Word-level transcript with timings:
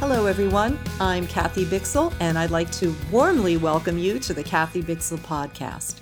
Hello, 0.00 0.26
everyone. 0.26 0.78
I'm 1.00 1.26
Kathy 1.26 1.64
Bixel, 1.64 2.14
and 2.20 2.38
I'd 2.38 2.52
like 2.52 2.70
to 2.70 2.94
warmly 3.10 3.56
welcome 3.56 3.98
you 3.98 4.20
to 4.20 4.32
the 4.32 4.44
Kathy 4.44 4.80
Bixel 4.80 5.18
podcast. 5.18 5.96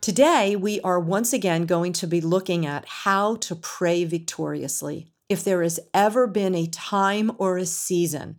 Today, 0.00 0.56
we 0.56 0.80
are 0.80 0.98
once 0.98 1.34
again 1.34 1.66
going 1.66 1.92
to 1.92 2.06
be 2.06 2.22
looking 2.22 2.64
at 2.64 2.86
how 2.86 3.36
to 3.36 3.56
pray 3.56 4.06
victoriously. 4.06 5.12
If 5.28 5.44
there 5.44 5.62
has 5.62 5.78
ever 5.92 6.26
been 6.26 6.54
a 6.54 6.66
time 6.66 7.30
or 7.36 7.58
a 7.58 7.66
season 7.66 8.36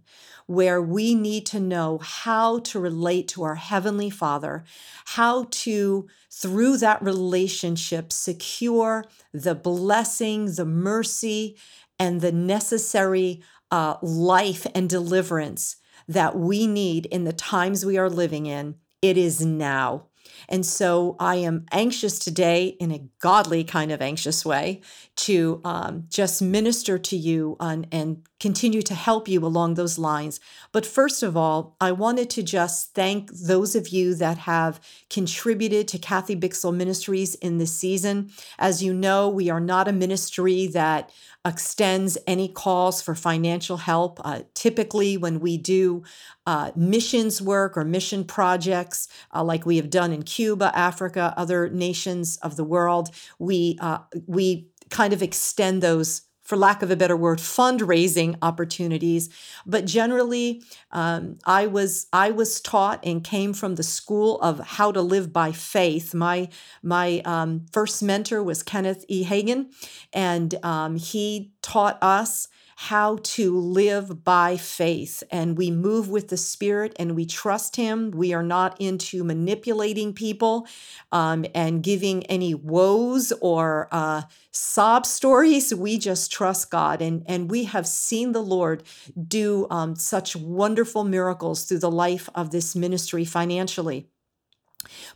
where 0.48 0.82
we 0.82 1.14
need 1.14 1.46
to 1.48 1.60
know 1.60 2.00
how 2.02 2.58
to 2.60 2.80
relate 2.80 3.28
to 3.30 3.44
our 3.44 3.56
Heavenly 3.56 4.10
Father, 4.10 4.64
how 5.06 5.46
to, 5.52 6.08
through 6.32 6.78
that 6.78 7.04
relationship, 7.04 8.12
secure 8.12 9.06
the 9.32 9.54
blessing, 9.54 10.56
the 10.56 10.66
mercy, 10.66 11.56
and 12.00 12.22
the 12.22 12.32
necessary 12.32 13.42
uh, 13.72 13.96
life 14.02 14.68
and 14.76 14.90
deliverance 14.90 15.78
that 16.08 16.38
we 16.38 16.68
need 16.68 17.06
in 17.08 17.24
the 17.24 17.34
times 17.34 17.86
we 17.86 17.98
are 17.98 18.10
living 18.10 18.46
in, 18.46 18.76
it 19.02 19.18
is 19.18 19.46
now. 19.46 20.08
And 20.50 20.66
so 20.66 21.16
I 21.20 21.38
am 21.38 21.66
anxious 21.72 22.20
today 22.20 22.68
in 22.80 22.92
a 22.92 23.08
godly 23.20 23.64
kind 23.64 23.92
of 23.92 24.02
anxious 24.02 24.46
way 24.46 24.82
to 25.18 25.62
um, 25.64 26.06
just 26.10 26.42
minister 26.42 26.98
to 26.98 27.16
you 27.16 27.56
on, 27.60 27.86
and 27.92 28.24
continue 28.46 28.84
to 28.84 28.94
help 28.94 29.28
you 29.28 29.44
along 29.44 29.74
those 29.74 29.98
lines. 29.98 30.40
But 30.72 30.86
first 30.86 31.24
of 31.24 31.36
all, 31.36 31.76
I 31.82 31.92
wanted 31.92 32.30
to 32.30 32.44
just 32.44 32.94
thank 32.94 33.32
those 33.32 33.74
of 33.76 33.88
you 33.88 34.14
that 34.14 34.38
have 34.38 34.80
contributed 35.10 35.88
to 35.88 35.98
Kathy 35.98 36.36
Bixel 36.36 36.72
Ministries 36.72 37.34
in 37.34 37.58
this 37.58 37.76
season. 37.76 38.30
As 38.60 38.84
you 38.84 38.94
know, 38.94 39.28
we 39.28 39.50
are 39.50 39.60
not 39.60 39.88
a 39.88 39.92
ministry 39.92 40.68
that 40.68 41.12
extends 41.44 42.20
any 42.28 42.48
calls 42.48 43.02
for 43.02 43.16
financial 43.16 43.78
help. 43.78 44.20
Uh, 44.24 44.42
typically, 44.54 45.18
when 45.18 45.40
we 45.40 45.58
do 45.58 46.04
uh, 46.46 46.70
missions 46.76 47.42
work 47.42 47.76
or 47.76 47.84
mission 47.84 48.24
projects, 48.24 49.08
uh, 49.34 49.44
like 49.44 49.66
we 49.66 49.78
have 49.78 49.90
done 49.90 50.14
in 50.14 50.22
Cuba, 50.22 50.72
Africa, 50.78 51.34
other 51.36 51.68
nations 51.68 52.38
of 52.44 52.58
the 52.58 52.64
world, 52.64 53.10
we 53.40 53.80
uh, 53.82 53.98
we 54.28 54.70
kind 54.92 55.14
of 55.14 55.24
extend 55.24 55.82
those 55.82 56.22
for 56.46 56.56
lack 56.56 56.82
of 56.82 56.92
a 56.92 56.96
better 56.96 57.18
word, 57.18 57.40
fundraising 57.40 58.38
opportunities. 58.42 59.30
But 59.66 59.86
generally, 59.86 60.64
um, 60.92 61.40
I 61.46 61.68
was 61.68 62.08
I 62.14 62.32
was 62.32 62.62
taught 62.62 63.04
and 63.04 63.24
came 63.24 63.54
from 63.54 63.76
the 63.76 63.84
school 63.84 64.40
of 64.42 64.60
how 64.60 64.92
to 64.92 65.02
live 65.02 65.34
by 65.34 65.52
faith. 65.52 66.14
My 66.14 66.50
my 66.82 67.22
um, 67.26 67.66
first 67.74 68.02
mentor 68.02 68.42
was 68.44 68.64
Kenneth 68.64 69.04
E. 69.08 69.26
Hagin, 69.26 69.72
and 70.14 70.56
um, 70.64 70.96
he 70.96 71.52
taught 71.62 71.98
us 72.02 72.48
how 72.76 73.18
to 73.24 73.58
live 73.58 74.24
by 74.24 74.58
faith. 74.58 75.24
And 75.32 75.58
we 75.58 75.72
move 75.72 76.10
with 76.10 76.28
the 76.28 76.38
Spirit 76.38 76.94
and 77.00 77.16
we 77.16 77.26
trust 77.26 77.78
Him. 77.78 78.12
We 78.12 78.34
are 78.34 78.44
not 78.44 78.80
into 78.82 79.24
manipulating 79.24 80.14
people 80.14 80.68
um, 81.12 81.46
and 81.56 81.82
giving 81.82 82.26
any 82.26 82.54
woes 82.54 83.32
or 83.42 83.88
uh, 83.92 84.24
sob 84.52 85.06
stories. 85.18 85.74
We 85.74 85.98
just 85.98 86.32
trust 86.32 86.70
God. 86.70 87.02
And, 87.02 87.24
and 87.28 87.50
we 87.50 87.64
have 87.64 87.88
seen 87.88 88.34
the 88.34 88.44
Lord 88.44 88.84
do 89.28 89.68
um, 89.70 89.96
such 89.96 90.36
wonderful 90.36 91.06
miracles 91.06 91.64
through 91.64 91.80
the 91.80 91.92
life 91.92 92.30
of 92.36 92.52
this 92.52 92.76
ministry 92.76 93.24
financially. 93.24 94.10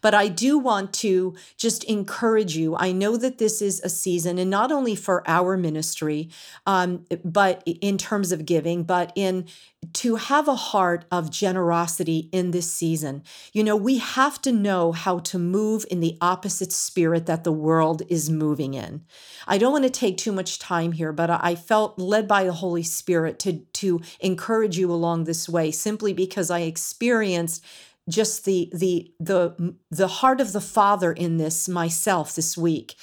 But 0.02 0.14
I 0.14 0.28
do 0.28 0.58
want 0.58 0.94
to 0.96 1.36
just 1.58 1.84
encourage 1.86 2.56
you. 2.56 2.76
I 2.76 2.92
know 2.92 3.18
that 3.18 3.38
this 3.38 3.62
is 3.62 3.80
a 3.82 3.90
season, 3.90 4.38
and 4.38 4.50
not 4.50 4.72
only 4.72 4.96
for 4.96 5.24
our 5.28 5.58
ministry, 5.58 6.30
um, 6.66 7.06
but 7.24 7.64
in 7.66 7.98
terms 7.98 8.32
of 8.32 8.46
giving, 8.46 8.84
but 8.84 9.12
in 9.16 9.46
to 9.94 10.16
have 10.18 10.48
a 10.48 10.56
heart 10.56 11.06
of 11.10 11.32
generosity 11.32 12.30
in 12.32 12.52
this 12.52 12.72
season. 12.72 13.24
You 13.54 13.64
know, 13.64 13.76
we 13.76 13.98
have 13.98 14.42
to 14.42 14.52
know 14.52 14.92
how 14.92 15.20
to 15.20 15.40
move 15.40 15.86
in 15.90 16.02
the 16.02 16.18
opposite 16.20 16.74
spirit 16.74 17.26
that 17.28 17.44
the 17.44 17.52
world 17.52 18.02
is 18.10 18.30
moving 18.30 18.74
in. 18.74 19.06
I 19.48 19.58
don't 19.58 19.72
want 19.72 19.86
to 19.86 19.90
take 19.90 20.18
too 20.18 20.34
much 20.34 20.60
time 20.60 20.92
here, 20.92 21.14
but 21.14 21.30
I 21.30 21.56
felt 21.56 21.98
led 21.98 22.28
by 22.28 22.44
the 22.44 22.54
Holy 22.54 22.84
Spirit 22.84 23.40
to, 23.40 23.60
to 23.60 24.02
encourage 24.20 24.78
you 24.78 24.92
along 24.92 25.24
this 25.24 25.48
way 25.48 25.72
simply 25.72 26.12
because 26.14 26.52
I 26.52 26.60
experienced 26.60 27.64
just 28.10 28.46
the 28.46 28.70
the 28.74 29.12
the 29.20 29.76
the 29.90 30.08
heart 30.08 30.42
of 30.42 30.52
the 30.52 30.62
father 30.62 31.14
in 31.14 31.38
this 31.38 31.70
myself 31.70 32.36
this 32.36 32.58
week 32.58 32.96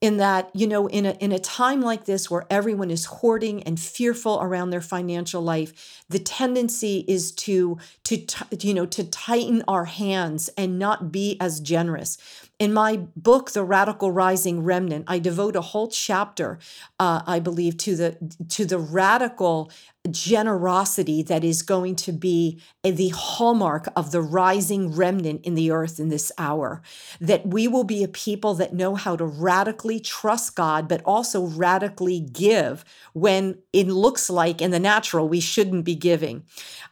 in 0.00 0.18
that 0.18 0.50
you 0.54 0.66
know 0.66 0.86
in 0.88 1.06
a 1.06 1.12
in 1.12 1.32
a 1.32 1.38
time 1.38 1.80
like 1.80 2.04
this 2.04 2.30
where 2.30 2.44
everyone 2.50 2.90
is 2.90 3.06
hoarding 3.06 3.62
and 3.62 3.80
fearful 3.80 4.38
around 4.42 4.70
their 4.70 4.80
financial 4.80 5.40
life 5.40 6.04
the 6.10 6.18
tendency 6.18 7.04
is 7.08 7.32
to 7.32 7.78
to 8.04 8.26
you 8.60 8.74
know 8.74 8.86
to 8.86 9.02
tighten 9.04 9.64
our 9.66 9.86
hands 9.86 10.50
and 10.56 10.78
not 10.78 11.10
be 11.10 11.36
as 11.40 11.60
generous. 11.60 12.18
In 12.58 12.72
my 12.72 12.98
book, 13.16 13.50
The 13.50 13.64
Radical 13.64 14.12
Rising 14.12 14.62
Remnant, 14.62 15.06
I 15.08 15.18
devote 15.18 15.56
a 15.56 15.60
whole 15.60 15.88
chapter, 15.88 16.58
uh, 17.00 17.22
I 17.26 17.40
believe, 17.40 17.76
to 17.78 17.96
the 17.96 18.36
to 18.50 18.64
the 18.64 18.78
radical 18.78 19.72
generosity 20.10 21.22
that 21.22 21.42
is 21.42 21.62
going 21.62 21.96
to 21.96 22.12
be 22.12 22.60
the 22.82 23.08
hallmark 23.08 23.88
of 23.96 24.10
the 24.10 24.20
rising 24.20 24.94
remnant 24.94 25.42
in 25.44 25.54
the 25.54 25.70
earth 25.70 25.98
in 25.98 26.08
this 26.08 26.30
hour. 26.36 26.82
That 27.20 27.46
we 27.46 27.66
will 27.68 27.84
be 27.84 28.04
a 28.04 28.08
people 28.08 28.54
that 28.54 28.74
know 28.74 28.94
how 28.94 29.16
to 29.16 29.24
radically 29.24 29.98
trust 30.00 30.56
God, 30.56 30.88
but 30.88 31.02
also 31.04 31.46
radically 31.46 32.20
give 32.20 32.84
when 33.14 33.58
it 33.72 33.86
looks 33.86 34.28
like 34.28 34.60
in 34.60 34.70
the 34.70 34.78
natural 34.78 35.28
we 35.28 35.40
shouldn't 35.40 35.84
be 35.84 35.94
giving. 35.94 36.44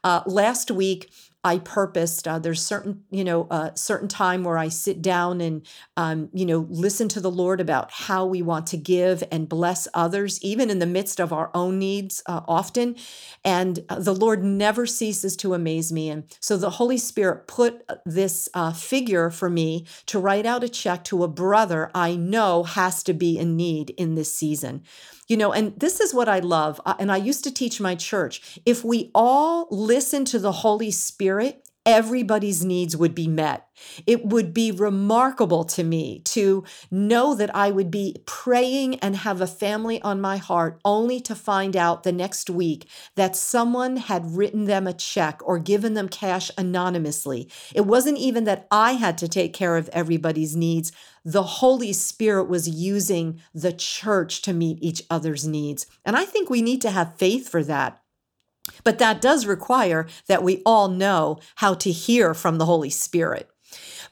Uh, 0.03 0.23
last 0.27 0.71
week, 0.71 1.11
I 1.45 1.59
purposed. 1.59 2.29
Uh, 2.29 2.39
there's 2.39 2.65
certain, 2.65 3.03
you 3.11 3.25
know, 3.25 3.49
a 3.51 3.55
uh, 3.55 3.75
certain 3.75 4.07
time 4.07 4.45
where 4.45 4.59
I 4.59 4.69
sit 4.69 5.03
down 5.03 5.41
and, 5.41 5.67
um, 5.97 6.29
you 6.33 6.47
know, 6.47 6.67
listen 6.71 7.09
to 7.09 7.21
the 7.21 7.31
Lord 7.31 7.61
about 7.61 7.91
how 7.91 8.25
we 8.25 8.43
want 8.43 8.69
to 8.69 8.77
give 8.77 9.25
and 9.33 9.49
bless 9.49 9.89
others, 9.93 10.41
even 10.43 10.71
in 10.71 10.79
the 10.79 10.87
midst 10.87 11.21
of 11.21 11.33
our 11.33 11.51
own 11.53 11.81
needs, 11.81 12.23
uh, 12.27 12.43
often. 12.47 12.95
And 13.45 13.81
uh, 13.89 13.99
the 13.99 14.15
Lord 14.15 14.45
never 14.45 14.87
ceases 14.87 15.37
to 15.39 15.55
amaze 15.55 15.93
me. 15.93 16.11
And 16.11 16.25
so 16.39 16.57
the 16.57 16.71
Holy 16.71 16.99
Spirit 16.99 17.49
put 17.49 17.83
uh, 17.89 17.97
this 18.07 18.49
uh, 18.55 18.73
figure 18.73 19.29
for 19.29 19.51
me 19.51 19.87
to 20.07 20.21
write 20.21 20.47
out 20.47 20.63
a 20.63 20.69
check 20.69 21.03
to 21.05 21.25
a 21.25 21.29
brother 21.29 21.91
I 21.93 22.15
know 22.15 22.63
has 22.63 23.03
to 23.03 23.13
be 23.13 23.37
in 23.37 23.57
need 23.57 23.91
in 23.91 24.15
this 24.15 24.33
season. 24.33 24.85
You 25.33 25.39
know, 25.39 25.51
and 25.51 25.73
this 25.81 25.99
is 25.99 26.13
what 26.13 26.29
I 26.29 26.41
love. 26.41 26.79
Uh, 26.85 26.93
and 26.99 27.11
I 27.11 27.17
used 27.17 27.43
to 27.45 27.51
teach 27.51 27.81
my 27.81 27.95
church. 27.95 28.61
If 28.67 28.85
we 28.85 29.11
all 29.15 29.67
listen 29.71 30.27
to 30.27 30.39
the 30.39 30.53
Holy 30.53 30.91
Spirit, 30.91 31.62
everybody's 31.85 32.65
needs 32.65 32.97
would 32.97 33.15
be 33.15 33.27
met. 33.27 33.67
It 34.07 34.25
would 34.27 34.55
be 34.55 34.71
remarkable 34.71 35.65
to 35.65 35.83
me 35.83 36.21
to 36.27 36.65
know 36.91 37.35
that 37.35 37.55
I 37.55 37.71
would 37.71 37.91
be 37.91 38.17
praying 38.27 38.97
and 39.01 39.17
have 39.17 39.41
a 39.41 39.47
family 39.47 40.01
on 40.03 40.21
my 40.21 40.37
heart 40.37 40.81
only 40.85 41.21
to 41.23 41.35
find 41.35 41.77
out 41.77 42.03
the 42.03 42.13
next 42.13 42.49
week 42.49 42.89
that 43.17 43.35
someone 43.35 43.97
had 43.97 44.37
written 44.37 44.67
them 44.67 44.87
a 44.87 44.93
check 44.93 45.41
or 45.45 45.59
given 45.59 45.95
them 45.95 46.09
cash 46.09 46.51
anonymously. 46.57 47.49
It 47.75 47.87
wasn't 47.87 48.19
even 48.19 48.45
that 48.45 48.67
I 48.71 48.93
had 48.93 49.19
to 49.19 49.29
take 49.29 49.53
care 49.53 49.77
of 49.77 49.89
everybody's 49.89 50.55
needs. 50.55 50.93
The 51.25 51.43
Holy 51.43 51.93
Spirit 51.93 52.49
was 52.49 52.69
using 52.69 53.41
the 53.55 53.73
church 53.73 54.43
to 54.43 54.53
meet 54.53 54.79
each 54.81 55.03
other's 55.09 55.47
needs. 55.47 55.87
And 56.05 56.17
I 56.17 56.25
think 56.25 56.51
we 56.51 56.63
need 56.63 56.83
to 56.83 56.91
have 56.91 57.17
faith 57.17 57.49
for 57.49 57.63
that. 57.65 58.02
But 58.85 58.99
that 58.99 59.21
does 59.21 59.47
require 59.47 60.07
that 60.27 60.43
we 60.43 60.63
all 60.65 60.89
know 60.89 61.39
how 61.57 61.75
to 61.75 61.91
hear 61.91 62.35
from 62.35 62.59
the 62.59 62.67
Holy 62.67 62.91
Spirit. 62.91 63.49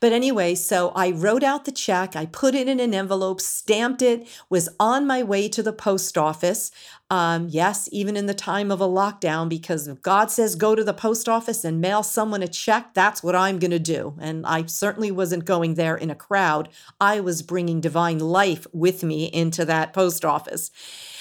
But 0.00 0.12
anyway, 0.12 0.54
so 0.54 0.90
I 0.96 1.10
wrote 1.10 1.42
out 1.42 1.66
the 1.66 1.72
check, 1.72 2.16
I 2.16 2.24
put 2.24 2.54
it 2.54 2.68
in 2.68 2.80
an 2.80 2.94
envelope, 2.94 3.40
stamped 3.40 4.00
it, 4.00 4.26
was 4.48 4.70
on 4.80 5.06
my 5.06 5.22
way 5.22 5.48
to 5.50 5.62
the 5.62 5.74
post 5.74 6.16
office. 6.16 6.70
Um, 7.10 7.48
yes, 7.50 7.88
even 7.92 8.16
in 8.16 8.24
the 8.24 8.32
time 8.32 8.70
of 8.70 8.80
a 8.80 8.88
lockdown, 8.88 9.50
because 9.50 9.86
if 9.88 10.00
God 10.00 10.30
says 10.30 10.54
go 10.54 10.74
to 10.74 10.84
the 10.84 10.94
post 10.94 11.28
office 11.28 11.64
and 11.64 11.80
mail 11.80 12.02
someone 12.02 12.42
a 12.42 12.48
check, 12.48 12.94
that's 12.94 13.22
what 13.22 13.36
I'm 13.36 13.58
going 13.58 13.72
to 13.72 13.78
do. 13.78 14.14
And 14.20 14.46
I 14.46 14.64
certainly 14.66 15.10
wasn't 15.10 15.44
going 15.44 15.74
there 15.74 15.96
in 15.96 16.10
a 16.10 16.14
crowd. 16.14 16.70
I 16.98 17.20
was 17.20 17.42
bringing 17.42 17.80
divine 17.80 18.20
life 18.20 18.66
with 18.72 19.02
me 19.02 19.26
into 19.26 19.66
that 19.66 19.92
post 19.92 20.24
office. 20.24 20.70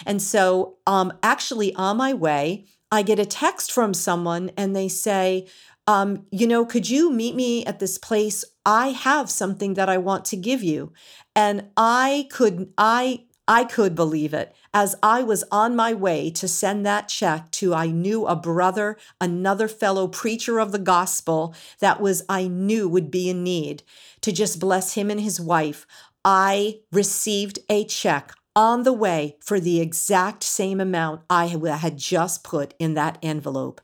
And 0.05 0.21
so, 0.21 0.77
um, 0.87 1.11
actually, 1.21 1.75
on 1.75 1.97
my 1.97 2.13
way, 2.13 2.65
I 2.91 3.03
get 3.03 3.19
a 3.19 3.25
text 3.25 3.71
from 3.71 3.93
someone 3.93 4.51
and 4.57 4.75
they 4.75 4.87
say, 4.87 5.47
um, 5.87 6.25
you 6.31 6.47
know, 6.47 6.65
could 6.65 6.89
you 6.89 7.11
meet 7.11 7.35
me 7.35 7.65
at 7.65 7.79
this 7.79 7.97
place? 7.97 8.45
I 8.65 8.89
have 8.89 9.29
something 9.29 9.73
that 9.75 9.89
I 9.89 9.97
want 9.97 10.25
to 10.25 10.37
give 10.37 10.63
you. 10.63 10.93
And 11.35 11.69
I 11.75 12.27
could, 12.31 12.71
I, 12.77 13.25
I 13.47 13.63
could 13.63 13.95
believe 13.95 14.33
it 14.33 14.55
as 14.73 14.95
I 15.01 15.23
was 15.23 15.43
on 15.51 15.75
my 15.75 15.93
way 15.93 16.29
to 16.31 16.47
send 16.47 16.85
that 16.85 17.07
check 17.07 17.49
to, 17.51 17.73
I 17.73 17.87
knew 17.87 18.27
a 18.27 18.35
brother, 18.35 18.97
another 19.19 19.67
fellow 19.67 20.07
preacher 20.07 20.59
of 20.59 20.71
the 20.71 20.79
gospel 20.79 21.55
that 21.79 21.99
was, 21.99 22.23
I 22.29 22.47
knew 22.47 22.87
would 22.87 23.09
be 23.09 23.29
in 23.29 23.43
need 23.43 23.81
to 24.21 24.31
just 24.31 24.59
bless 24.59 24.93
him 24.93 25.09
and 25.09 25.19
his 25.19 25.41
wife. 25.41 25.87
I 26.23 26.81
received 26.91 27.59
a 27.69 27.85
check 27.85 28.33
on 28.59 28.83
the 28.83 28.91
way 28.91 29.37
for 29.39 29.57
the 29.57 29.79
exact 29.79 30.43
same 30.43 30.81
amount 30.81 31.21
I 31.29 31.45
had 31.45 31.95
just 31.95 32.43
put 32.43 32.73
in 32.77 32.93
that 32.95 33.17
envelope. 33.23 33.79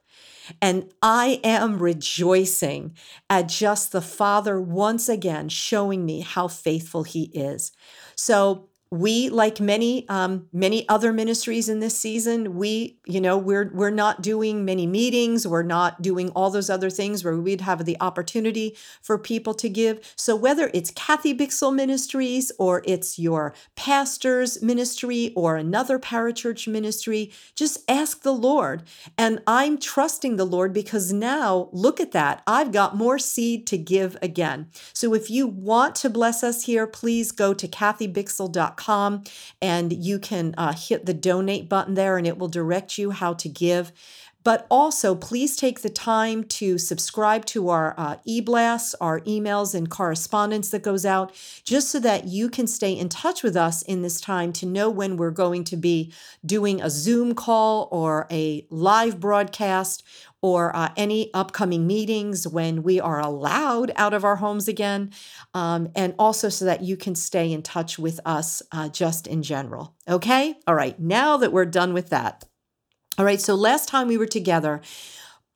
And 0.61 0.91
I 1.01 1.39
am 1.45 1.79
rejoicing 1.79 2.93
at 3.29 3.47
just 3.47 3.93
the 3.93 4.01
Father 4.01 4.59
once 4.59 5.07
again 5.07 5.47
showing 5.47 6.05
me 6.05 6.19
how 6.19 6.49
faithful 6.49 7.03
He 7.03 7.31
is. 7.33 7.71
So 8.17 8.67
we 8.99 9.29
like 9.29 9.59
many 9.59 10.07
um, 10.09 10.47
many 10.53 10.87
other 10.87 11.11
ministries 11.11 11.67
in 11.67 11.79
this 11.79 11.97
season 11.97 12.55
we 12.55 12.97
you 13.05 13.19
know 13.19 13.37
we're 13.37 13.69
we're 13.73 13.89
not 13.89 14.21
doing 14.21 14.63
many 14.63 14.87
meetings. 14.87 15.45
We're 15.47 15.63
not 15.63 16.01
doing 16.01 16.29
all 16.29 16.49
those 16.49 16.69
other 16.69 16.89
things 16.89 17.23
where 17.23 17.37
we'd 17.37 17.61
have 17.61 17.85
the 17.85 17.97
opportunity 17.99 18.77
for 19.01 19.17
people 19.17 19.53
to 19.55 19.69
give. 19.69 20.13
So 20.15 20.35
whether 20.35 20.71
it's 20.73 20.91
kathy 20.91 21.35
bixel 21.35 21.73
ministries 21.73 22.51
or 22.57 22.81
it's 22.85 23.19
your 23.19 23.53
pastor's 23.75 24.61
ministry 24.61 25.33
or 25.35 25.57
another 25.57 25.99
parachurch 25.99 26.67
ministry 26.67 27.31
just 27.55 27.79
ask 27.89 28.21
the 28.21 28.33
lord. 28.33 28.83
And 29.17 29.41
i'm 29.47 29.77
trusting 29.77 30.35
the 30.35 30.45
lord 30.45 30.73
because 30.73 31.11
now 31.11 31.69
look 31.71 31.99
at 31.99 32.11
that 32.11 32.43
i've 32.47 32.71
got 32.71 32.95
more 32.95 33.19
seed 33.19 33.67
to 33.67 33.77
give 33.77 34.17
again. 34.21 34.67
So 34.93 35.13
if 35.13 35.29
you 35.29 35.47
want 35.47 35.95
to 35.95 36.09
bless 36.09 36.43
us 36.43 36.63
here 36.63 36.87
please 36.87 37.31
go 37.31 37.53
to 37.53 37.67
kathybixel.com 37.67 38.84
and 39.61 39.93
you 39.93 40.19
can 40.19 40.53
uh, 40.57 40.73
hit 40.73 41.05
the 41.05 41.13
donate 41.13 41.69
button 41.69 41.93
there 41.95 42.17
and 42.17 42.27
it 42.27 42.37
will 42.37 42.47
direct 42.47 42.97
you 42.97 43.11
how 43.11 43.33
to 43.33 43.49
give. 43.49 43.91
But 44.45 44.67
also, 44.69 45.15
please 45.15 45.55
take 45.55 45.81
the 45.81 45.89
time 45.89 46.43
to 46.43 46.77
subscribe 46.77 47.45
to 47.47 47.69
our 47.69 47.95
uh, 47.97 48.17
e 48.25 48.41
blasts, 48.41 48.93
our 49.01 49.21
emails, 49.21 49.73
and 49.73 49.89
correspondence 49.89 50.69
that 50.69 50.83
goes 50.83 51.03
out, 51.03 51.33
just 51.63 51.89
so 51.89 51.99
that 52.01 52.25
you 52.25 52.47
can 52.47 52.67
stay 52.67 52.93
in 52.93 53.09
touch 53.09 53.41
with 53.41 53.57
us 53.57 53.81
in 53.81 54.03
this 54.03 54.21
time 54.21 54.53
to 54.53 54.67
know 54.67 54.87
when 54.87 55.17
we're 55.17 55.31
going 55.31 55.63
to 55.63 55.75
be 55.75 56.13
doing 56.45 56.79
a 56.79 56.91
Zoom 56.91 57.33
call 57.33 57.89
or 57.91 58.27
a 58.29 58.67
live 58.69 59.19
broadcast 59.19 60.03
or 60.45 60.75
uh, 60.75 60.89
any 60.95 61.33
upcoming 61.33 61.87
meetings 61.87 62.47
when 62.47 62.83
we 62.83 62.99
are 62.99 63.19
allowed 63.19 63.91
out 63.95 64.13
of 64.13 64.23
our 64.23 64.35
homes 64.35 64.67
again, 64.67 65.09
um, 65.55 65.89
and 65.95 66.13
also 66.19 66.49
so 66.49 66.63
that 66.65 66.83
you 66.83 66.95
can 66.95 67.15
stay 67.15 67.51
in 67.51 67.63
touch 67.63 67.97
with 67.97 68.19
us 68.27 68.61
uh, 68.71 68.87
just 68.87 69.25
in 69.25 69.41
general. 69.41 69.95
Okay? 70.07 70.53
All 70.67 70.75
right, 70.75 70.99
now 70.99 71.35
that 71.37 71.51
we're 71.51 71.65
done 71.65 71.95
with 71.95 72.09
that. 72.09 72.45
All 73.17 73.25
right, 73.25 73.41
so 73.41 73.55
last 73.55 73.89
time 73.89 74.07
we 74.07 74.19
were 74.19 74.27
together, 74.27 74.81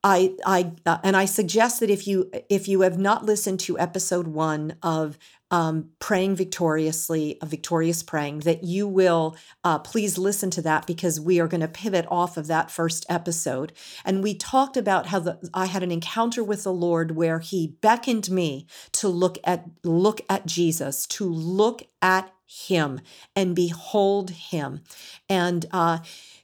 I 0.03 0.33
I 0.43 0.71
uh, 0.87 0.97
and 1.03 1.15
I 1.15 1.25
suggest 1.25 1.81
that 1.81 1.91
if 1.91 2.07
you 2.07 2.31
if 2.49 2.67
you 2.67 2.81
have 2.81 2.97
not 2.97 3.25
listened 3.25 3.59
to 3.61 3.77
episode 3.77 4.27
1 4.27 4.77
of 4.81 5.19
um, 5.51 5.89
praying 5.99 6.35
victoriously, 6.35 7.37
a 7.41 7.45
victorious 7.45 8.03
praying, 8.03 8.39
that 8.41 8.63
you 8.63 8.87
will 8.87 9.35
uh, 9.63 9.79
please 9.79 10.17
listen 10.17 10.49
to 10.51 10.61
that 10.61 10.85
because 10.85 11.19
we 11.19 11.39
are 11.39 11.47
going 11.47 11.61
to 11.61 11.67
pivot 11.67 12.05
off 12.09 12.37
of 12.37 12.47
that 12.47 12.69
first 12.69 13.05
episode. 13.09 13.73
And 14.05 14.23
we 14.23 14.35
talked 14.35 14.77
about 14.77 15.07
how 15.07 15.19
the, 15.19 15.49
I 15.53 15.65
had 15.65 15.83
an 15.83 15.91
encounter 15.91 16.43
with 16.43 16.63
the 16.63 16.73
Lord 16.73 17.15
where 17.15 17.39
He 17.39 17.75
beckoned 17.81 18.29
me 18.29 18.67
to 18.93 19.07
look 19.07 19.37
at 19.43 19.65
look 19.83 20.21
at 20.29 20.45
Jesus, 20.45 21.07
to 21.07 21.27
look 21.27 21.83
at 22.01 22.31
Him 22.45 23.01
and 23.35 23.55
behold 23.55 24.29
Him, 24.31 24.81
and. 25.27 25.65
Uh, 25.71 25.99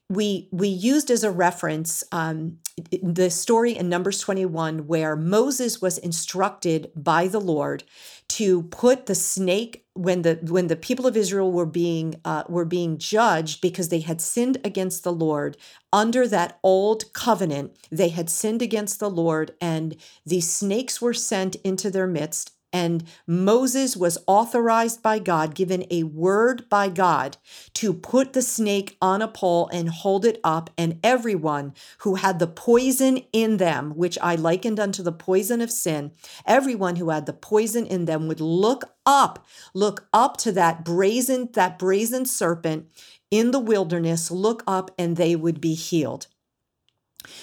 we 0.07 0.48
we 0.52 0.68
used 0.68 1.10
as 1.10 1.24
a 1.24 1.31
reference 1.31 2.04
um, 2.12 2.60
the 3.02 3.30
story 3.30 3.75
in 3.75 3.90
Numbers 3.90 4.19
21 4.19 4.86
where 4.86 5.16
Moses 5.16 5.81
was 5.81 5.98
instructed 5.98 6.92
by 6.96 7.28
the 7.28 7.40
Lord 7.40 7.84
to 8.27 8.63
put 8.63 9.06
the 9.06 9.16
snake 9.16 9.86
when 9.94 10.24
the 10.24 10.39
when 10.44 10.68
the 10.68 10.75
people 10.75 11.07
of 11.07 11.16
Israel 11.16 11.51
were 11.51 11.66
being 11.66 12.16
uh, 12.25 12.44
were 12.50 12.66
being 12.66 12.98
judged 12.98 13.62
because 13.62 13.89
they 13.89 14.01
had 14.01 14.19
sinned 14.19 14.57
against 14.63 15.04
the 15.04 15.13
Lord 15.13 15.57
under 15.94 16.27
that 16.27 16.60
old 16.63 17.13
covenant 17.13 17.77
they 17.92 18.10
had 18.10 18.30
sinned 18.30 18.62
against 18.62 19.00
the 19.00 19.10
Lord 19.10 19.54
and 19.62 19.95
these 20.25 20.51
snakes 20.51 21.01
were 21.01 21.13
sent 21.13 21.56
into 21.57 21.89
their 21.89 22.07
midst 22.07 22.51
and 22.75 23.06
Moses 23.25 23.95
was 23.95 24.18
authorized 24.27 25.01
by 25.01 25.18
God, 25.18 25.56
given 25.56 25.86
a 25.89 26.04
word 26.04 26.68
by 26.68 26.89
God 26.89 27.38
to 27.75 27.94
put 27.94 28.33
the 28.33 28.42
snake 28.42 28.98
on 29.01 29.22
a 29.22 29.30
pole 29.30 29.69
and 29.72 29.88
hold 29.88 30.25
it 30.25 30.42
up. 30.44 30.69
And 30.77 31.00
everyone 31.01 31.74
who 32.00 32.16
had 32.16 32.38
the 32.39 32.48
poison 32.48 33.22
in 33.31 33.56
them, 33.57 33.92
which 33.92 34.18
I 34.22 34.36
likened 34.36 34.77
unto 34.77 35.04
the 35.04 35.13
poison 35.13 35.62
of 35.62 35.72
sin, 35.72 36.12
everyone 36.45 36.98
who 36.98 37.12
had 37.12 37.27
the 37.27 37.31
poison 37.31 37.86
in 37.86 38.04
them 38.04 38.27
would 38.27 38.42
look 38.42 38.83
up, 39.06 39.45
look 39.74 40.10
up 40.12 40.36
to 40.38 40.51
that 40.51 40.83
brazen, 40.83 41.48
that 41.54 41.80
brazen 41.80 42.25
serpent 42.25 42.88
in 43.31 43.51
the 43.51 43.60
wilderness, 43.60 44.30
look 44.30 44.63
up, 44.68 44.92
and 45.00 45.16
they 45.16 45.33
would 45.33 45.62
be 45.62 45.75
healed. 45.75 46.28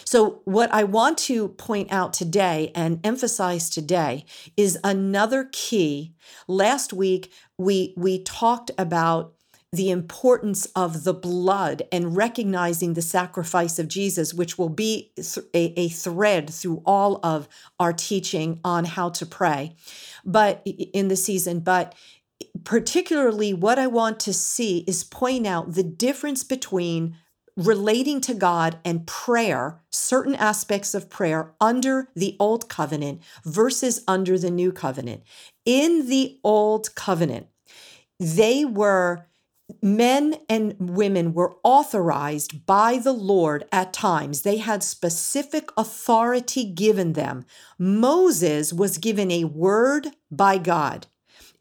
So, 0.05 0.43
what 0.44 0.73
I 0.73 0.84
want 0.84 1.19
to 1.19 1.49
point 1.49 1.93
out 1.93 2.12
today 2.12 2.73
and 2.75 3.00
emphasize 3.05 3.70
today 3.70 4.25
is 4.56 4.79
another 4.84 5.49
key. 5.52 6.14
Last 6.49 6.93
week, 6.93 7.32
we, 7.58 7.94
we 7.96 8.23
talked 8.23 8.70
about 8.79 9.34
the 9.73 9.90
importance 9.90 10.67
of 10.76 11.05
the 11.05 11.14
blood 11.14 11.82
and 11.90 12.14
recognizing 12.14 12.93
the 12.93 13.02
sacrifice 13.02 13.79
of 13.79 13.88
Jesus, 13.88 14.34
which 14.34 14.58
will 14.58 14.69
be 14.69 15.12
a, 15.55 15.81
a, 15.81 15.88
thread 15.88 16.50
through 16.50 16.82
all 16.85 17.20
of 17.23 17.49
our 17.81 17.94
teaching 17.94 18.61
on 18.64 18.85
how 18.85 19.08
to 19.08 19.25
pray, 19.25 19.75
but 20.26 20.61
in 20.67 21.08
the 21.08 21.17
season. 21.17 21.61
But 21.61 21.94
particularly, 22.64 23.55
what 23.55 23.78
I 23.78 23.87
want 23.87 24.20
to 24.20 24.35
see 24.35 24.85
is 24.87 25.05
point 25.05 25.46
out 25.46 25.73
the 25.73 25.82
difference 25.82 26.44
between 26.44 27.17
relating 27.56 28.20
to 28.22 28.34
God 28.34 28.78
and 28.84 29.06
prayer, 29.06 29.81
certain 29.90 30.34
aspects 30.34 30.94
of 30.94 31.10
prayer 31.10 31.52
under 31.60 32.08
the 32.14 32.37
old 32.40 32.69
covenant 32.69 33.22
versus 33.44 34.02
under 34.08 34.38
the 34.38 34.50
new 34.50 34.72
covenant. 34.72 35.22
In 35.64 36.08
the 36.08 36.38
old 36.43 36.94
covenant, 36.94 37.49
they 38.19 38.64
were 38.64 39.26
men 39.81 40.37
and 40.49 40.75
women 40.78 41.32
were 41.32 41.54
authorized 41.62 42.66
by 42.66 42.99
the 42.99 43.12
Lord 43.12 43.64
at 43.72 43.93
times. 43.93 44.43
They 44.43 44.58
had 44.58 44.82
specific 44.82 45.70
authority 45.76 46.64
given 46.64 47.14
them. 47.14 47.44
Moses 47.78 48.72
was 48.72 48.99
given 48.99 49.31
a 49.31 49.44
word 49.44 50.08
by 50.31 50.58
God. 50.58 51.06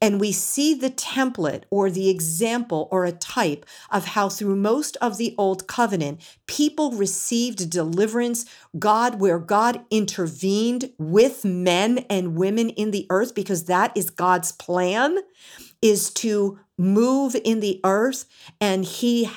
And 0.01 0.19
we 0.19 0.31
see 0.31 0.73
the 0.73 0.89
template 0.89 1.63
or 1.69 1.91
the 1.91 2.09
example 2.09 2.87
or 2.91 3.05
a 3.05 3.11
type 3.11 3.65
of 3.91 4.05
how, 4.05 4.29
through 4.29 4.55
most 4.55 4.97
of 4.97 5.17
the 5.17 5.35
Old 5.37 5.67
Covenant, 5.67 6.21
people 6.47 6.91
received 6.91 7.69
deliverance, 7.69 8.45
God, 8.79 9.21
where 9.21 9.37
God 9.39 9.85
intervened 9.91 10.91
with 10.97 11.45
men 11.45 11.99
and 12.09 12.35
women 12.35 12.69
in 12.69 12.89
the 12.91 13.05
earth, 13.11 13.35
because 13.35 13.65
that 13.65 13.95
is 13.95 14.09
God's 14.09 14.51
plan, 14.51 15.19
is 15.81 16.09
to 16.15 16.59
move 16.77 17.35
in 17.43 17.59
the 17.59 17.79
earth. 17.83 18.25
And 18.59 18.83
He 18.83 19.29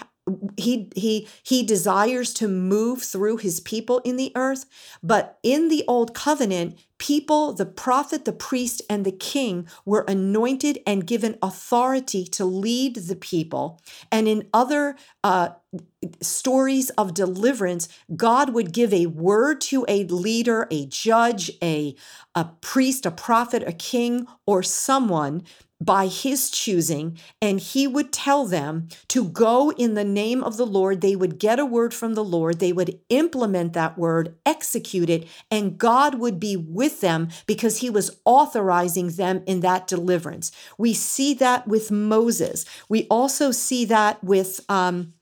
he 0.57 0.91
he 0.97 1.29
he 1.43 1.63
desires 1.63 2.33
to 2.33 2.49
move 2.49 3.03
through 3.03 3.37
his 3.37 3.61
people 3.61 3.99
in 4.07 4.17
the 4.17 4.33
earth 4.35 4.65
but 5.03 5.39
in 5.43 5.69
the 5.69 5.85
old 5.87 6.15
covenant 6.15 6.79
people 7.05 7.53
the 7.53 7.67
prophet 7.67 8.25
the 8.25 8.33
priest 8.33 8.81
and 8.89 9.05
the 9.05 9.13
king 9.13 9.69
were 9.85 10.07
anointed 10.09 10.79
and 10.87 11.07
given 11.07 11.37
authority 11.43 12.25
to 12.25 12.47
lead 12.47 12.97
the 12.97 13.17
people. 13.17 13.79
And 14.11 14.27
in 14.27 14.49
other 14.55 14.97
uh, 15.23 15.51
stories 16.21 16.91
of 16.91 17.15
deliverance 17.15 17.89
god 18.15 18.55
would 18.55 18.73
give 18.73 18.93
a 18.93 19.07
word 19.07 19.61
to 19.61 19.85
a 19.89 20.05
leader 20.05 20.69
a 20.71 20.87
judge 20.87 21.51
a 21.63 21.95
a 22.35 22.45
priest 22.61 23.07
a 23.07 23.11
prophet 23.11 23.63
a 23.67 23.73
king 23.73 24.27
or 24.47 24.63
someone 24.63 25.43
by 25.81 26.07
his 26.07 26.51
choosing, 26.51 27.19
and 27.43 27.61
he 27.61 27.87
would 27.87 28.13
tell 28.13 28.47
them 28.47 28.89
to 29.09 29.25
go 29.25 29.71
in 29.73 29.95
the 29.95 30.05
name 30.05 30.43
of 30.43 30.57
the 30.57 30.67
Lord. 30.67 31.01
They 31.01 31.17
would 31.17 31.39
get 31.39 31.59
a 31.59 31.67
word 31.67 31.93
from 31.93 32.15
the 32.15 32.25
Lord, 32.25 32.59
they 32.59 32.73
would 32.73 32.99
implement 33.09 33.73
that 33.73 33.99
word, 33.99 34.37
execute 34.47 35.11
it, 35.11 35.27
and 35.51 35.77
God 35.79 36.17
would 36.17 36.41
be 36.41 36.57
with 36.57 37.01
them 37.01 37.29
because 37.47 37.79
he 37.79 37.91
was 37.91 38.19
authorizing 38.25 39.11
them 39.11 39.43
in 39.47 39.61
that 39.61 39.87
deliverance. 39.87 40.53
We 40.79 40.95
see 40.95 41.35
that 41.35 41.67
with 41.67 41.91
Moses. 41.91 42.65
We 42.89 43.07
also 43.09 43.51
see 43.51 43.85
that 43.87 44.23
with 44.23 44.61
um, 44.69 45.15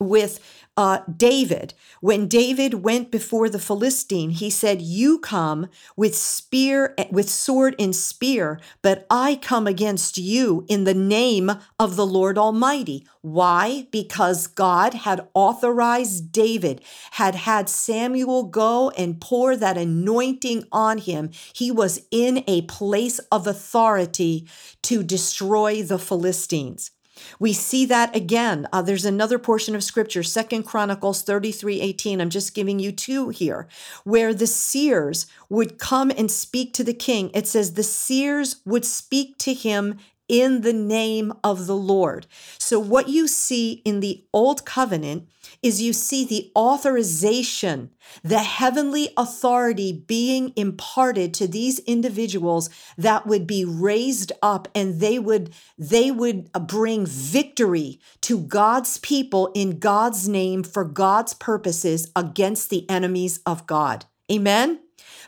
with 0.00 0.40
uh, 0.80 1.02
David. 1.14 1.74
When 2.00 2.26
David 2.26 2.72
went 2.72 3.10
before 3.10 3.50
the 3.50 3.58
Philistine, 3.58 4.30
he 4.30 4.48
said, 4.48 4.80
You 4.80 5.18
come 5.18 5.68
with 5.94 6.16
spear, 6.16 6.94
with 7.10 7.28
sword 7.28 7.76
and 7.78 7.94
spear, 7.94 8.58
but 8.80 9.06
I 9.10 9.36
come 9.42 9.66
against 9.66 10.16
you 10.16 10.64
in 10.68 10.84
the 10.84 10.94
name 10.94 11.52
of 11.78 11.96
the 11.96 12.06
Lord 12.06 12.38
Almighty. 12.38 13.06
Why? 13.20 13.88
Because 13.90 14.46
God 14.46 14.94
had 14.94 15.28
authorized 15.34 16.32
David, 16.32 16.80
had 17.10 17.34
had 17.34 17.68
Samuel 17.68 18.44
go 18.44 18.88
and 18.96 19.20
pour 19.20 19.56
that 19.56 19.76
anointing 19.76 20.64
on 20.72 20.96
him. 20.96 21.28
He 21.52 21.70
was 21.70 22.00
in 22.10 22.42
a 22.46 22.62
place 22.62 23.18
of 23.30 23.46
authority 23.46 24.48
to 24.84 25.02
destroy 25.02 25.82
the 25.82 25.98
Philistines. 25.98 26.90
We 27.38 27.52
see 27.52 27.86
that 27.86 28.14
again. 28.14 28.66
Uh, 28.72 28.82
there's 28.82 29.04
another 29.04 29.38
portion 29.38 29.74
of 29.74 29.84
scripture, 29.84 30.22
Second 30.22 30.64
Chronicles 30.64 31.22
33 31.22 31.80
18. 31.80 32.20
I'm 32.20 32.30
just 32.30 32.54
giving 32.54 32.78
you 32.78 32.92
two 32.92 33.28
here, 33.28 33.68
where 34.04 34.34
the 34.34 34.46
seers 34.46 35.26
would 35.48 35.78
come 35.78 36.10
and 36.10 36.30
speak 36.30 36.72
to 36.74 36.84
the 36.84 36.94
king. 36.94 37.30
It 37.34 37.46
says 37.46 37.74
the 37.74 37.82
seers 37.82 38.56
would 38.64 38.84
speak 38.84 39.38
to 39.38 39.54
him 39.54 39.98
in 40.30 40.60
the 40.60 40.72
name 40.72 41.32
of 41.42 41.66
the 41.66 41.76
Lord. 41.76 42.28
So, 42.56 42.78
what 42.78 43.08
you 43.08 43.26
see 43.26 43.82
in 43.84 43.98
the 43.98 44.24
Old 44.32 44.64
Covenant 44.64 45.28
is 45.60 45.82
you 45.82 45.92
see 45.92 46.24
the 46.24 46.52
authorization, 46.56 47.90
the 48.22 48.38
heavenly 48.38 49.08
authority 49.16 49.92
being 49.92 50.52
imparted 50.54 51.34
to 51.34 51.48
these 51.48 51.80
individuals 51.80 52.70
that 52.96 53.26
would 53.26 53.44
be 53.44 53.64
raised 53.64 54.30
up 54.40 54.68
and 54.72 55.00
they 55.00 55.18
would 55.18 55.52
they 55.76 56.12
would 56.12 56.50
bring 56.52 57.04
victory 57.04 57.98
to 58.20 58.38
God's 58.38 58.98
people 58.98 59.50
in 59.52 59.80
God's 59.80 60.28
name 60.28 60.62
for 60.62 60.84
God's 60.84 61.34
purposes 61.34 62.10
against 62.14 62.70
the 62.70 62.88
enemies 62.88 63.40
of 63.44 63.66
God. 63.66 64.04
Amen. 64.30 64.78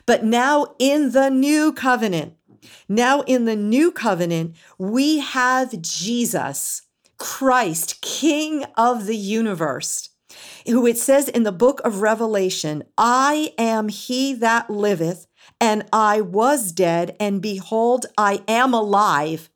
But 0.05 0.23
now 0.23 0.75
in 0.79 1.11
the 1.11 1.29
new 1.29 1.73
covenant, 1.73 2.35
now, 2.87 3.21
in 3.21 3.45
the 3.45 3.55
new 3.55 3.91
covenant, 3.91 4.55
we 4.77 5.19
have 5.19 5.81
Jesus, 5.81 6.81
Christ, 7.17 8.01
King 8.01 8.65
of 8.75 9.05
the 9.05 9.17
universe, 9.17 10.09
who 10.65 10.85
it 10.85 10.97
says 10.97 11.29
in 11.29 11.43
the 11.43 11.51
book 11.51 11.81
of 11.83 12.01
Revelation, 12.01 12.83
I 12.97 13.53
am 13.57 13.89
he 13.89 14.33
that 14.35 14.69
liveth, 14.69 15.27
and 15.59 15.85
I 15.93 16.21
was 16.21 16.71
dead, 16.71 17.15
and 17.19 17.41
behold, 17.41 18.05
I 18.17 18.41
am 18.47 18.73
alive. 18.73 19.49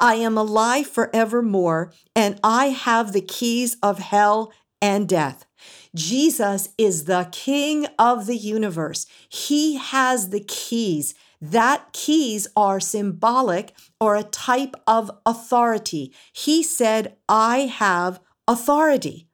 I 0.00 0.14
am 0.16 0.38
alive 0.38 0.86
forevermore, 0.86 1.92
and 2.14 2.38
I 2.42 2.66
have 2.66 3.12
the 3.12 3.20
keys 3.20 3.76
of 3.82 3.98
hell 3.98 4.52
and 4.80 5.08
death. 5.08 5.46
Jesus 5.94 6.70
is 6.76 7.04
the 7.04 7.28
King 7.30 7.86
of 7.98 8.26
the 8.26 8.36
universe. 8.36 9.06
He 9.28 9.76
has 9.76 10.30
the 10.30 10.40
keys 10.40 11.14
that 11.50 11.92
keys 11.92 12.48
are 12.56 12.80
symbolic 12.80 13.74
or 14.00 14.16
a 14.16 14.22
type 14.22 14.74
of 14.86 15.10
authority. 15.26 16.12
He 16.32 16.62
said, 16.62 17.16
I 17.28 17.60
have 17.60 18.20
authority. 18.48 19.28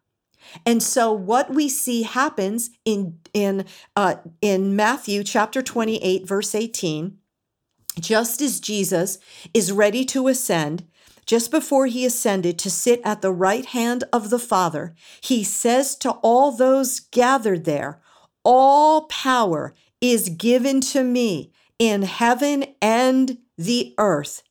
And 0.67 0.83
so 0.83 1.13
what 1.13 1.55
we 1.55 1.69
see 1.69 2.03
happens 2.03 2.71
in 2.85 3.19
in 3.33 3.67
uh, 3.95 4.17
in 4.41 4.75
Matthew 4.75 5.23
chapter 5.23 5.63
28 5.63 6.27
verse 6.27 6.55
18 6.55 7.19
just 8.01 8.41
as 8.41 8.59
Jesus 8.61 9.19
is 9.53 9.71
ready 9.71 10.05
to 10.07 10.29
ascend 10.29 10.87
just 11.27 11.51
before 11.51 11.87
he 11.87 12.05
ascended 12.05 12.59
to 12.59 12.71
sit 12.71 13.01
at 13.05 13.21
the 13.21 13.33
right 13.33 13.67
hand 13.67 14.05
of 14.13 14.31
the 14.31 14.39
Father 14.39 14.95
he 15.21 15.45
says 15.45 15.95
to 15.97 16.11
all 16.23 16.51
those 16.51 16.99
gathered 16.99 17.65
there 17.65 18.01
all 18.43 19.03
power 19.03 19.75
is 20.01 20.31
given 20.31 20.81
to 20.81 21.05
me 21.05 21.53
in 21.81 22.03
heaven 22.03 22.65
and 22.81 23.39
the 23.59 23.95
earth. 23.99 24.45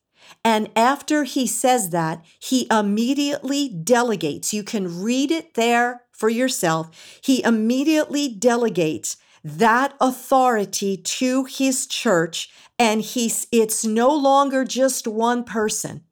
And 0.44 0.68
after 0.76 1.24
he 1.24 1.46
says 1.46 1.90
that, 1.90 2.24
he 2.38 2.66
immediately 2.70 3.68
delegates. 3.68 4.52
You 4.52 4.62
can 4.62 5.02
read 5.02 5.30
it 5.30 5.54
there 5.54 6.02
for 6.12 6.28
yourself. 6.28 6.90
He 7.22 7.42
immediately 7.42 8.28
delegates 8.28 9.16
that 9.42 9.94
authority 10.00 10.96
to 10.98 11.44
his 11.44 11.86
church 11.86 12.50
and 12.78 13.00
he's 13.00 13.46
it's 13.50 13.86
no 13.86 14.14
longer 14.14 14.64
just 14.64 15.08
one 15.08 15.44
person 15.44 16.02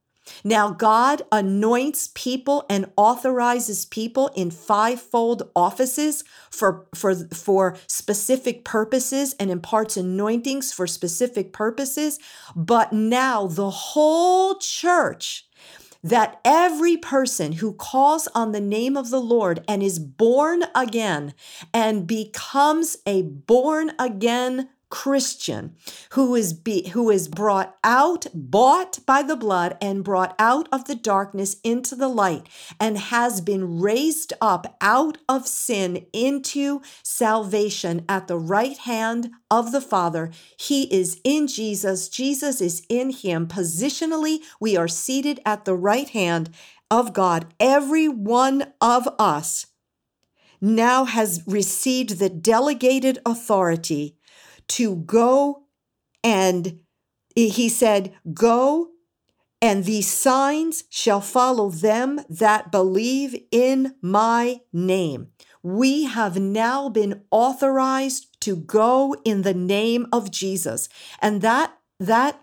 now, 0.44 0.70
God 0.70 1.22
anoints 1.32 2.10
people 2.14 2.64
and 2.68 2.90
authorizes 2.96 3.86
people 3.86 4.28
in 4.34 4.50
fivefold 4.50 5.50
offices 5.54 6.24
for, 6.50 6.86
for, 6.94 7.14
for 7.14 7.76
specific 7.86 8.64
purposes 8.64 9.34
and 9.38 9.50
imparts 9.50 9.96
anointings 9.96 10.72
for 10.72 10.86
specific 10.86 11.52
purposes. 11.52 12.18
But 12.54 12.92
now 12.92 13.46
the 13.46 13.70
whole 13.70 14.56
church, 14.56 15.44
that 16.02 16.40
every 16.44 16.96
person 16.96 17.52
who 17.52 17.72
calls 17.72 18.28
on 18.34 18.52
the 18.52 18.60
name 18.60 18.96
of 18.96 19.10
the 19.10 19.20
Lord 19.20 19.64
and 19.66 19.82
is 19.82 19.98
born 19.98 20.64
again 20.74 21.34
and 21.74 22.06
becomes 22.06 22.96
a 23.04 23.22
born 23.22 23.92
again 23.98 24.68
Christian 24.90 25.76
who 26.12 26.34
is 26.34 26.52
be, 26.52 26.88
who 26.88 27.10
is 27.10 27.28
brought 27.28 27.76
out 27.84 28.26
bought 28.32 28.98
by 29.04 29.22
the 29.22 29.36
blood 29.36 29.76
and 29.80 30.02
brought 30.04 30.34
out 30.38 30.68
of 30.72 30.86
the 30.86 30.94
darkness 30.94 31.56
into 31.62 31.94
the 31.94 32.08
light 32.08 32.48
and 32.80 32.96
has 32.96 33.40
been 33.40 33.80
raised 33.80 34.32
up 34.40 34.76
out 34.80 35.18
of 35.28 35.46
sin 35.46 36.06
into 36.12 36.80
salvation 37.02 38.04
at 38.08 38.28
the 38.28 38.38
right 38.38 38.78
hand 38.78 39.30
of 39.50 39.72
the 39.72 39.80
Father. 39.80 40.30
He 40.56 40.84
is 40.84 41.20
in 41.22 41.46
Jesus. 41.46 42.08
Jesus 42.08 42.60
is 42.60 42.82
in 42.88 43.10
him. 43.10 43.46
Positionally 43.46 44.38
we 44.58 44.76
are 44.76 44.88
seated 44.88 45.40
at 45.44 45.64
the 45.64 45.76
right 45.76 46.08
hand 46.08 46.50
of 46.90 47.12
God. 47.12 47.52
Every 47.60 48.08
one 48.08 48.72
of 48.80 49.08
us 49.18 49.66
now 50.60 51.04
has 51.04 51.42
received 51.46 52.18
the 52.18 52.28
delegated 52.28 53.18
authority 53.24 54.17
to 54.68 54.96
go 54.96 55.64
and 56.22 56.80
he 57.34 57.68
said, 57.68 58.12
Go 58.32 58.90
and 59.60 59.84
these 59.84 60.10
signs 60.12 60.84
shall 60.88 61.20
follow 61.20 61.70
them 61.70 62.20
that 62.28 62.70
believe 62.70 63.34
in 63.50 63.94
my 64.00 64.60
name. 64.72 65.28
We 65.62 66.04
have 66.04 66.38
now 66.38 66.88
been 66.88 67.22
authorized 67.30 68.40
to 68.42 68.54
go 68.54 69.16
in 69.24 69.42
the 69.42 69.54
name 69.54 70.06
of 70.12 70.30
Jesus. 70.30 70.88
And 71.20 71.42
that, 71.42 71.76
that 71.98 72.40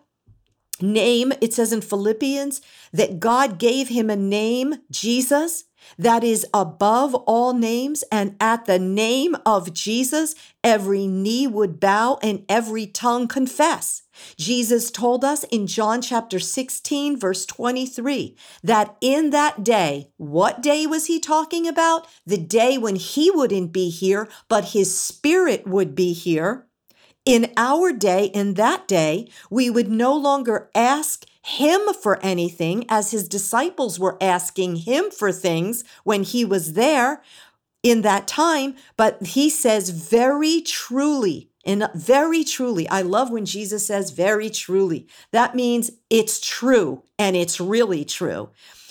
name, 0.81 1.31
it 1.39 1.53
says 1.53 1.71
in 1.71 1.79
Philippians 1.79 2.61
that 2.91 3.21
God 3.21 3.59
gave 3.59 3.87
him 3.87 4.09
a 4.09 4.17
name, 4.17 4.75
Jesus, 4.91 5.63
that 5.97 6.23
is 6.23 6.45
above 6.53 7.15
all 7.15 7.53
names, 7.53 8.03
and 8.11 8.35
at 8.39 8.65
the 8.65 8.79
name 8.79 9.35
of 9.45 9.73
Jesus, 9.73 10.35
every 10.63 11.07
knee 11.07 11.47
would 11.47 11.79
bow 11.79 12.19
and 12.21 12.45
every 12.49 12.87
tongue 12.87 13.27
confess. 13.27 14.03
Jesus 14.37 14.91
told 14.91 15.23
us 15.25 15.43
in 15.45 15.67
John 15.67 16.01
chapter 16.01 16.39
16, 16.39 17.19
verse 17.19 17.45
23, 17.45 18.35
that 18.63 18.95
in 19.01 19.31
that 19.31 19.63
day, 19.63 20.11
what 20.17 20.61
day 20.61 20.87
was 20.87 21.07
he 21.07 21.19
talking 21.19 21.67
about? 21.67 22.07
The 22.25 22.37
day 22.37 22.77
when 22.77 22.95
he 22.95 23.29
wouldn't 23.29 23.71
be 23.71 23.89
here, 23.89 24.27
but 24.47 24.69
his 24.69 24.97
spirit 24.97 25.67
would 25.67 25.95
be 25.95 26.13
here. 26.13 26.65
In 27.25 27.51
our 27.57 27.91
day, 27.91 28.25
in 28.25 28.53
that 28.53 28.87
day, 28.87 29.27
we 29.49 29.69
would 29.69 29.89
no 29.89 30.15
longer 30.15 30.69
ask 30.75 31.25
him 31.45 31.81
for 32.01 32.19
anything 32.23 32.85
as 32.89 33.11
his 33.11 33.27
disciples 33.27 33.99
were 33.99 34.17
asking 34.19 34.77
him 34.77 35.11
for 35.11 35.31
things 35.31 35.83
when 36.03 36.23
he 36.23 36.43
was 36.43 36.73
there 36.73 37.21
in 37.83 38.01
that 38.01 38.27
time. 38.27 38.75
But 38.97 39.21
he 39.21 39.49
says, 39.49 39.91
very 39.91 40.61
truly, 40.61 41.51
and 41.63 41.87
very 41.93 42.43
truly, 42.43 42.89
I 42.89 43.03
love 43.03 43.29
when 43.29 43.45
Jesus 43.45 43.85
says 43.85 44.09
very 44.09 44.49
truly. 44.49 45.07
That 45.31 45.53
means 45.53 45.91
it's 46.09 46.39
true 46.39 47.03
and 47.19 47.35
it's 47.35 47.59
really 47.59 48.05
true 48.05 48.49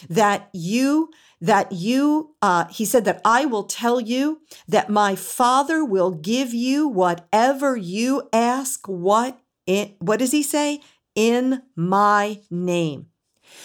that 0.08 0.48
you 0.52 1.10
that 1.40 1.72
you 1.72 2.34
uh, 2.40 2.66
he 2.66 2.84
said 2.84 3.04
that 3.04 3.20
i 3.24 3.44
will 3.44 3.64
tell 3.64 4.00
you 4.00 4.40
that 4.68 4.88
my 4.88 5.14
father 5.14 5.84
will 5.84 6.10
give 6.10 6.54
you 6.54 6.88
whatever 6.88 7.76
you 7.76 8.28
ask 8.32 8.86
what 8.86 9.38
it, 9.66 9.96
what 9.98 10.18
does 10.18 10.30
he 10.30 10.42
say 10.42 10.80
in 11.14 11.62
my 11.76 12.40
name. 12.50 13.06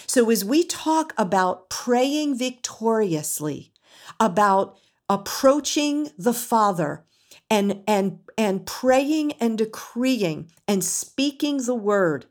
So, 0.06 0.30
as 0.30 0.44
we 0.44 0.64
talk 0.64 1.12
about 1.16 1.70
praying 1.70 2.36
victoriously, 2.36 3.72
about 4.18 4.78
approaching 5.08 6.10
the 6.18 6.34
Father 6.34 7.04
and, 7.48 7.82
and, 7.86 8.20
and 8.36 8.66
praying 8.66 9.32
and 9.32 9.58
decreeing 9.58 10.50
and 10.68 10.84
speaking 10.84 11.64
the 11.64 11.74
word, 11.74 12.26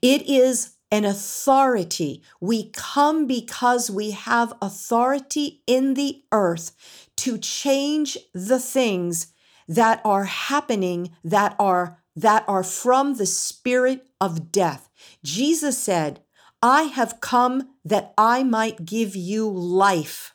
it 0.00 0.28
is 0.28 0.76
an 0.90 1.04
authority. 1.04 2.22
We 2.40 2.70
come 2.70 3.26
because 3.26 3.90
we 3.90 4.12
have 4.12 4.54
authority 4.62 5.62
in 5.66 5.94
the 5.94 6.22
earth 6.32 6.72
to 7.16 7.36
change 7.38 8.16
the 8.32 8.58
things 8.58 9.28
that 9.66 10.00
are 10.04 10.24
happening 10.24 11.10
that 11.22 11.54
are 11.58 11.97
that 12.18 12.44
are 12.48 12.64
from 12.64 13.14
the 13.14 13.26
spirit 13.26 14.08
of 14.20 14.50
death. 14.50 14.88
Jesus 15.22 15.78
said, 15.78 16.20
I 16.60 16.82
have 16.82 17.20
come 17.20 17.68
that 17.84 18.12
I 18.18 18.42
might 18.42 18.84
give 18.84 19.14
you 19.14 19.48
life. 19.48 20.34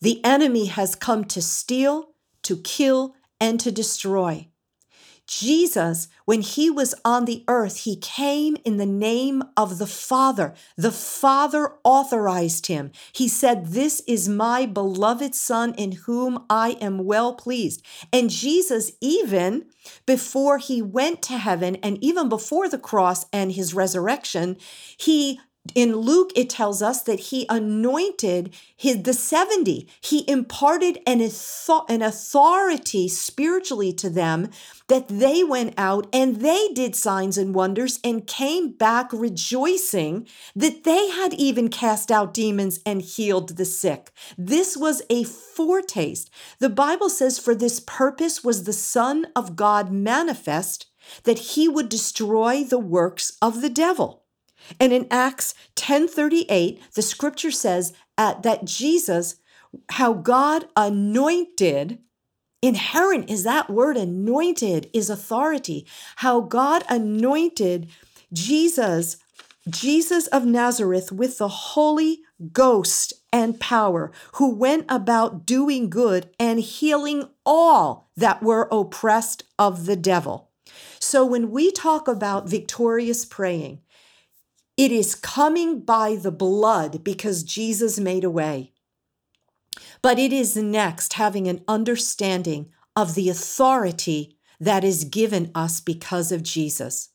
The 0.00 0.24
enemy 0.24 0.66
has 0.66 0.94
come 0.94 1.26
to 1.26 1.42
steal, 1.42 2.14
to 2.44 2.56
kill, 2.56 3.14
and 3.38 3.60
to 3.60 3.70
destroy. 3.70 4.48
Jesus, 5.38 6.08
when 6.26 6.42
he 6.42 6.68
was 6.68 6.94
on 7.04 7.24
the 7.24 7.42
earth, 7.48 7.78
he 7.78 7.96
came 7.96 8.56
in 8.64 8.76
the 8.76 8.86
name 8.86 9.42
of 9.56 9.78
the 9.78 9.86
Father. 9.86 10.52
The 10.76 10.92
Father 10.92 11.72
authorized 11.84 12.66
him. 12.66 12.92
He 13.12 13.28
said, 13.28 13.68
This 13.68 14.02
is 14.06 14.28
my 14.28 14.66
beloved 14.66 15.34
Son 15.34 15.74
in 15.74 15.92
whom 15.92 16.44
I 16.50 16.76
am 16.82 17.04
well 17.04 17.32
pleased. 17.34 17.82
And 18.12 18.28
Jesus, 18.28 18.92
even 19.00 19.64
before 20.04 20.58
he 20.58 20.82
went 20.82 21.22
to 21.22 21.38
heaven 21.38 21.76
and 21.76 22.02
even 22.04 22.28
before 22.28 22.68
the 22.68 22.78
cross 22.78 23.24
and 23.32 23.52
his 23.52 23.72
resurrection, 23.72 24.58
he 24.98 25.40
in 25.76 25.96
Luke, 25.96 26.32
it 26.34 26.50
tells 26.50 26.82
us 26.82 27.02
that 27.02 27.20
he 27.20 27.46
anointed 27.48 28.52
his, 28.76 29.02
the 29.02 29.12
70. 29.12 29.88
He 30.00 30.28
imparted 30.28 30.98
an, 31.06 31.20
an 31.88 32.02
authority 32.02 33.08
spiritually 33.08 33.92
to 33.94 34.10
them 34.10 34.50
that 34.88 35.06
they 35.06 35.44
went 35.44 35.74
out 35.78 36.08
and 36.12 36.40
they 36.40 36.68
did 36.74 36.96
signs 36.96 37.38
and 37.38 37.54
wonders 37.54 38.00
and 38.02 38.26
came 38.26 38.72
back 38.72 39.12
rejoicing 39.12 40.26
that 40.56 40.82
they 40.82 41.10
had 41.10 41.32
even 41.34 41.68
cast 41.68 42.10
out 42.10 42.34
demons 42.34 42.80
and 42.84 43.00
healed 43.00 43.50
the 43.50 43.64
sick. 43.64 44.10
This 44.36 44.76
was 44.76 45.00
a 45.08 45.22
foretaste. 45.22 46.28
The 46.58 46.70
Bible 46.70 47.08
says, 47.08 47.38
For 47.38 47.54
this 47.54 47.78
purpose 47.78 48.42
was 48.42 48.64
the 48.64 48.72
Son 48.72 49.28
of 49.36 49.54
God 49.54 49.92
manifest, 49.92 50.86
that 51.22 51.38
he 51.38 51.68
would 51.68 51.88
destroy 51.88 52.64
the 52.64 52.78
works 52.80 53.36
of 53.40 53.62
the 53.62 53.70
devil. 53.70 54.21
And 54.80 54.92
in 54.92 55.06
Acts 55.10 55.54
10:38, 55.76 56.80
the 56.94 57.02
scripture 57.02 57.50
says 57.50 57.92
that 58.16 58.64
Jesus, 58.64 59.36
how 59.90 60.12
God 60.12 60.68
anointed, 60.76 61.98
inherent 62.60 63.28
is 63.30 63.42
that 63.42 63.70
word 63.70 63.96
anointed 63.96 64.88
is 64.92 65.10
authority. 65.10 65.86
How 66.16 66.40
God 66.40 66.84
anointed 66.88 67.88
Jesus, 68.32 69.16
Jesus 69.68 70.26
of 70.28 70.44
Nazareth 70.44 71.12
with 71.12 71.38
the 71.38 71.48
Holy 71.48 72.20
Ghost 72.52 73.12
and 73.32 73.60
power, 73.60 74.10
who 74.34 74.54
went 74.54 74.86
about 74.88 75.46
doing 75.46 75.90
good 75.90 76.30
and 76.38 76.60
healing 76.60 77.28
all 77.46 78.10
that 78.16 78.42
were 78.42 78.68
oppressed 78.70 79.44
of 79.58 79.86
the 79.86 79.96
devil. 79.96 80.50
So 80.98 81.24
when 81.24 81.50
we 81.50 81.70
talk 81.70 82.08
about 82.08 82.48
victorious 82.48 83.24
praying, 83.24 83.80
it 84.76 84.90
is 84.90 85.14
coming 85.14 85.80
by 85.80 86.16
the 86.16 86.32
blood 86.32 87.04
because 87.04 87.42
Jesus 87.42 87.98
made 87.98 88.24
a 88.24 88.30
way. 88.30 88.72
But 90.00 90.18
it 90.18 90.32
is 90.32 90.56
next 90.56 91.14
having 91.14 91.46
an 91.46 91.62
understanding 91.68 92.70
of 92.96 93.14
the 93.14 93.28
authority 93.28 94.36
that 94.60 94.84
is 94.84 95.04
given 95.04 95.50
us 95.54 95.80
because 95.80 96.32
of 96.32 96.42
Jesus. 96.42 97.10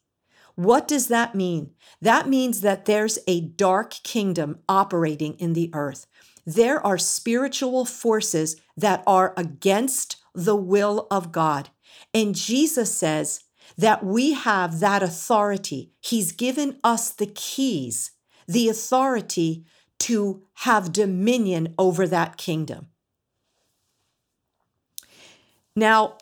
What 0.55 0.87
does 0.87 1.07
that 1.07 1.35
mean? 1.35 1.71
That 2.01 2.27
means 2.27 2.61
that 2.61 2.85
there's 2.85 3.19
a 3.27 3.41
dark 3.41 3.91
kingdom 4.03 4.59
operating 4.67 5.35
in 5.35 5.53
the 5.53 5.69
earth. 5.73 6.07
There 6.45 6.85
are 6.85 6.97
spiritual 6.97 7.85
forces 7.85 8.55
that 8.75 9.03
are 9.05 9.33
against 9.37 10.17
the 10.33 10.55
will 10.55 11.07
of 11.11 11.31
God. 11.31 11.69
And 12.13 12.33
Jesus 12.33 12.93
says, 12.93 13.43
that 13.77 14.03
we 14.03 14.33
have 14.33 14.79
that 14.79 15.03
authority. 15.03 15.91
He's 16.01 16.31
given 16.31 16.79
us 16.83 17.09
the 17.11 17.27
keys, 17.27 18.11
the 18.47 18.69
authority 18.69 19.65
to 19.99 20.43
have 20.55 20.93
dominion 20.93 21.73
over 21.77 22.07
that 22.07 22.37
kingdom. 22.37 22.87
Now, 25.75 26.17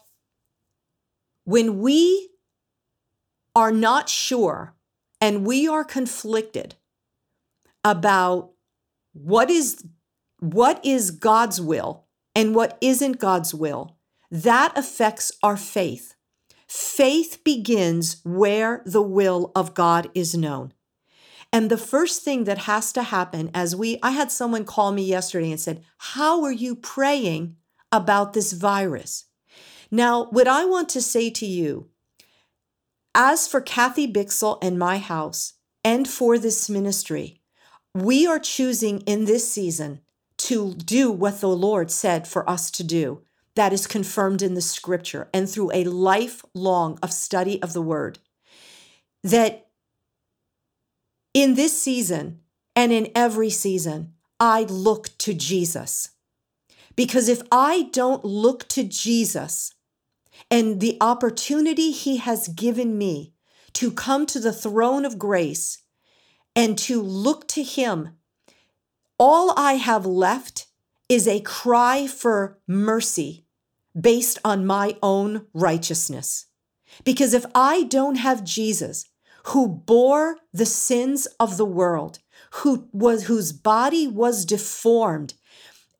when 1.45 1.79
we 1.79 2.29
are 3.55 3.71
not 3.71 4.09
sure 4.09 4.73
and 5.21 5.45
we 5.45 5.67
are 5.67 5.83
conflicted 5.83 6.75
about 7.83 8.51
what 9.13 9.49
is 9.49 9.85
what 10.39 10.83
is 10.83 11.11
God's 11.11 11.61
will 11.61 12.05
and 12.35 12.53
what 12.53 12.77
isn't 12.81 13.19
God's 13.19 13.53
will, 13.53 13.95
that 14.29 14.77
affects 14.77 15.31
our 15.41 15.55
faith. 15.55 16.14
Faith 16.75 17.41
begins 17.45 18.17
where 18.25 18.81
the 18.85 19.01
will 19.01 19.49
of 19.55 19.73
God 19.73 20.11
is 20.13 20.35
known. 20.35 20.73
And 21.53 21.71
the 21.71 21.77
first 21.77 22.21
thing 22.21 22.43
that 22.43 22.57
has 22.57 22.91
to 22.91 23.03
happen 23.03 23.49
as 23.53 23.73
we, 23.73 23.97
I 24.03 24.11
had 24.11 24.29
someone 24.29 24.65
call 24.65 24.91
me 24.91 25.03
yesterday 25.03 25.51
and 25.51 25.59
said, 25.59 25.85
How 25.97 26.43
are 26.43 26.51
you 26.51 26.75
praying 26.75 27.55
about 27.93 28.33
this 28.33 28.51
virus? 28.51 29.23
Now, 29.89 30.25
what 30.31 30.49
I 30.49 30.65
want 30.65 30.89
to 30.89 31.01
say 31.01 31.29
to 31.29 31.45
you, 31.45 31.87
as 33.13 33.47
for 33.47 33.61
Kathy 33.61 34.11
Bixel 34.11 34.59
and 34.61 34.77
my 34.77 34.97
house, 34.97 35.53
and 35.81 36.05
for 36.05 36.37
this 36.37 36.69
ministry, 36.69 37.39
we 37.93 38.27
are 38.27 38.37
choosing 38.37 38.99
in 39.01 39.23
this 39.23 39.49
season 39.49 40.01
to 40.39 40.73
do 40.73 41.09
what 41.09 41.39
the 41.39 41.47
Lord 41.47 41.89
said 41.89 42.27
for 42.27 42.47
us 42.49 42.69
to 42.71 42.83
do 42.83 43.21
that 43.55 43.73
is 43.73 43.87
confirmed 43.87 44.41
in 44.41 44.53
the 44.53 44.61
scripture 44.61 45.29
and 45.33 45.49
through 45.49 45.71
a 45.73 45.85
lifelong 45.85 46.99
of 47.01 47.11
study 47.11 47.61
of 47.61 47.73
the 47.73 47.81
word 47.81 48.19
that 49.23 49.67
in 51.33 51.55
this 51.55 51.81
season 51.81 52.39
and 52.75 52.91
in 52.91 53.11
every 53.15 53.49
season 53.49 54.13
I 54.39 54.63
look 54.63 55.17
to 55.19 55.33
Jesus. 55.33 56.11
Because 56.95 57.29
if 57.29 57.41
I 57.51 57.89
don't 57.91 58.23
look 58.23 58.67
to 58.69 58.83
Jesus 58.83 59.73
and 60.51 60.79
the 60.79 60.97
opportunity 61.01 61.91
he 61.91 62.17
has 62.17 62.47
given 62.49 62.97
me 62.97 63.33
to 63.73 63.91
come 63.91 64.25
to 64.27 64.39
the 64.39 64.53
throne 64.53 65.05
of 65.05 65.19
grace 65.19 65.79
and 66.55 66.77
to 66.77 67.01
look 67.01 67.47
to 67.49 67.63
him 67.63 68.15
all 69.17 69.53
I 69.57 69.73
have 69.73 70.05
left 70.05 70.67
is 71.07 71.27
a 71.27 71.39
cry 71.41 72.07
for 72.07 72.59
mercy 72.67 73.44
based 73.99 74.39
on 74.43 74.65
my 74.65 74.97
own 75.01 75.47
righteousness. 75.53 76.47
Because 77.03 77.33
if 77.33 77.45
I 77.53 77.83
don't 77.83 78.15
have 78.15 78.43
Jesus, 78.43 79.05
who 79.47 79.67
bore 79.67 80.37
the 80.53 80.65
sins 80.65 81.27
of 81.39 81.57
the 81.57 81.65
world, 81.65 82.19
who 82.51 82.87
was 82.91 83.23
whose 83.23 83.51
body 83.51 84.07
was 84.07 84.45
deformed 84.45 85.35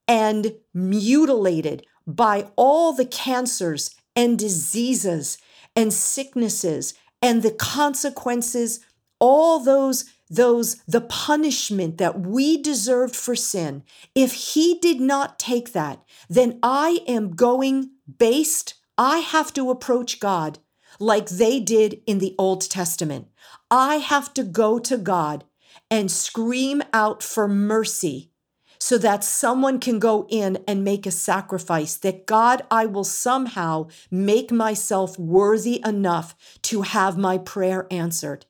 and 0.08 0.56
mutilated 0.74 1.86
by 2.08 2.48
all 2.56 2.94
the 2.94 3.06
cancers 3.06 3.92
and 4.16 4.38
diseases 4.38 5.38
and 5.76 5.94
sicknesses 5.94 6.94
and 7.22 7.44
the 7.44 7.52
consequences, 7.52 8.80
all 9.20 9.60
those 9.60 10.06
those 10.30 10.78
the 10.88 11.02
punishment 11.02 11.98
that 11.98 12.20
we 12.20 12.62
deserved 12.62 13.16
for 13.16 13.36
sin 13.36 13.84
if 14.14 14.34
he 14.34 14.80
did 14.80 15.00
not 15.00 15.38
take 15.38 15.74
that 15.74 16.04
then 16.30 16.60
i 16.64 17.00
am 17.08 17.32
going 17.32 17.92
based 18.18 18.76
i 18.98 19.20
have 19.20 19.54
to 19.54 19.70
approach 19.70 20.20
god 20.20 20.60
like 21.00 21.28
they 21.30 21.60
did 21.60 22.02
in 22.08 22.20
the 22.20 22.34
old 22.38 22.62
testament 22.70 23.28
i 23.70 23.96
have 23.96 24.34
to 24.34 24.44
go 24.44 24.80
to 24.80 24.98
god 24.98 25.44
and 25.92 26.12
scream 26.12 26.82
out 26.94 27.22
for 27.22 27.48
mercy 27.48 28.32
so 28.80 28.98
that 28.98 29.24
someone 29.24 29.80
can 29.80 30.00
go 30.00 30.28
in 30.30 30.60
and 30.68 30.84
make 30.84 31.06
a 31.06 31.12
sacrifice 31.12 31.96
that 31.98 32.26
God, 32.26 32.62
I 32.70 32.86
will 32.86 33.04
somehow 33.04 33.88
make 34.12 34.52
myself 34.52 35.18
worthy 35.18 35.82
enough 35.86 36.36
to 36.64 36.84
have 36.84 37.18
my 37.18 37.38
prayer 37.38 37.88
answered. 37.90 38.46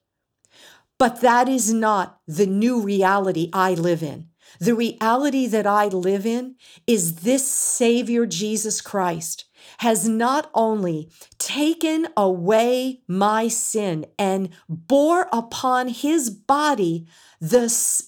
But 0.98 1.22
that 1.22 1.50
is 1.50 1.74
not 1.74 2.20
the 2.28 2.46
new 2.46 2.82
reality 2.82 3.50
I 3.52 3.74
live 3.74 4.02
in. 4.02 4.30
The 4.60 4.76
reality 4.76 5.48
that 5.48 5.68
I 5.68 5.88
live 5.88 6.26
in 6.26 6.56
is 6.88 7.18
this 7.18 7.46
Savior, 7.52 8.26
Jesus 8.26 8.80
Christ, 8.80 9.46
has 9.80 10.08
not 10.08 10.50
only 10.54 11.10
taken 11.38 12.08
away 12.16 13.02
my 13.08 13.48
sin 13.48 14.06
and 14.18 14.50
bore 14.70 15.28
upon 15.34 15.90
his 15.90 16.30
body 16.30 17.08
the, 17.42 17.64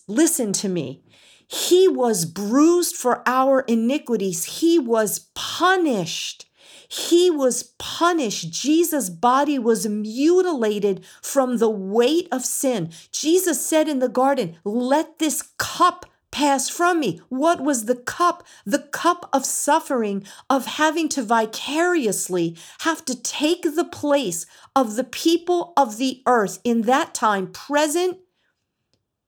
listen 0.08 0.54
to 0.54 0.69
me, 0.69 1.04
he 1.47 1.88
was 1.88 2.26
bruised 2.26 2.95
for 2.95 3.23
our 3.26 3.62
iniquities, 3.62 4.60
he 4.60 4.80
was 4.80 5.30
punished 5.34 6.47
he 6.88 7.30
was 7.30 7.73
punished. 7.78 8.52
Jesus' 8.52 9.10
body 9.10 9.60
was 9.60 9.88
mutilated 9.88 11.04
from 11.21 11.58
the 11.58 11.69
weight 11.69 12.28
of 12.32 12.45
sin. 12.45 12.91
Jesus 13.12 13.65
said 13.65 13.88
in 13.88 14.00
the 14.00 14.10
garden, 14.10 14.58
Let 14.63 15.19
this 15.19 15.41
cup 15.58 16.06
pass 16.32 16.69
from 16.69 17.00
me. 17.00 17.19
What 17.30 17.62
was 17.62 17.86
the 17.86 17.95
cup? 17.95 18.43
The 18.65 18.80
cup 18.80 19.30
of 19.34 19.45
suffering, 19.45 20.23
of 20.50 20.65
having 20.65 21.10
to 21.10 21.23
vicariously 21.23 22.56
have 22.82 23.04
to 23.06 23.21
take 23.21 23.63
the 23.63 23.86
place 23.86 24.45
of 24.76 24.95
the 24.95 25.04
people 25.04 25.73
of 25.76 25.97
the 25.97 26.21
earth 26.26 26.60
in 26.63 26.84
that 26.84 27.13
time, 27.13 27.47
present, 27.47 28.19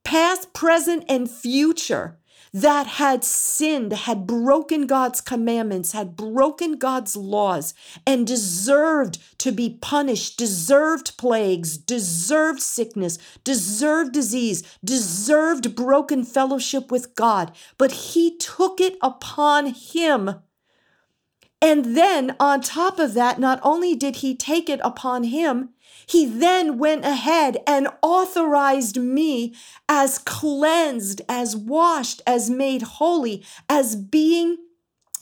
past, 0.03 0.53
present, 0.53 1.03
and 1.09 1.29
future 1.29 2.18
that 2.53 2.88
had 2.88 3.23
sinned, 3.23 3.93
had 3.93 4.25
broken 4.25 4.88
God's 4.88 5.21
commandments, 5.21 5.91
had 5.91 6.15
broken 6.15 6.77
God's 6.77 7.15
laws, 7.15 7.73
and 8.05 8.25
deserved 8.25 9.19
to 9.39 9.51
be 9.51 9.77
punished, 9.81 10.38
deserved 10.38 11.17
plagues, 11.17 11.77
deserved 11.77 12.62
sickness, 12.62 13.17
deserved 13.43 14.12
disease, 14.13 14.63
deserved 14.83 15.75
broken 15.75 16.23
fellowship 16.23 16.91
with 16.91 17.15
God. 17.15 17.55
But 17.77 17.91
he 17.91 18.38
took 18.38 18.81
it 18.81 18.97
upon 19.01 19.67
him. 19.67 20.35
And 21.62 21.97
then, 21.97 22.35
on 22.39 22.62
top 22.62 22.99
of 22.99 23.13
that, 23.15 23.38
not 23.38 23.59
only 23.63 23.95
did 23.95 24.17
he 24.17 24.33
take 24.33 24.69
it 24.69 24.79
upon 24.83 25.25
him, 25.25 25.69
he 26.09 26.25
then 26.25 26.79
went 26.79 27.05
ahead 27.05 27.57
and 27.67 27.87
authorized 28.01 28.99
me 28.99 29.53
as 29.87 30.17
cleansed, 30.17 31.21
as 31.29 31.55
washed, 31.55 32.23
as 32.25 32.49
made 32.49 32.81
holy, 32.81 33.45
as 33.69 33.95
being, 33.95 34.57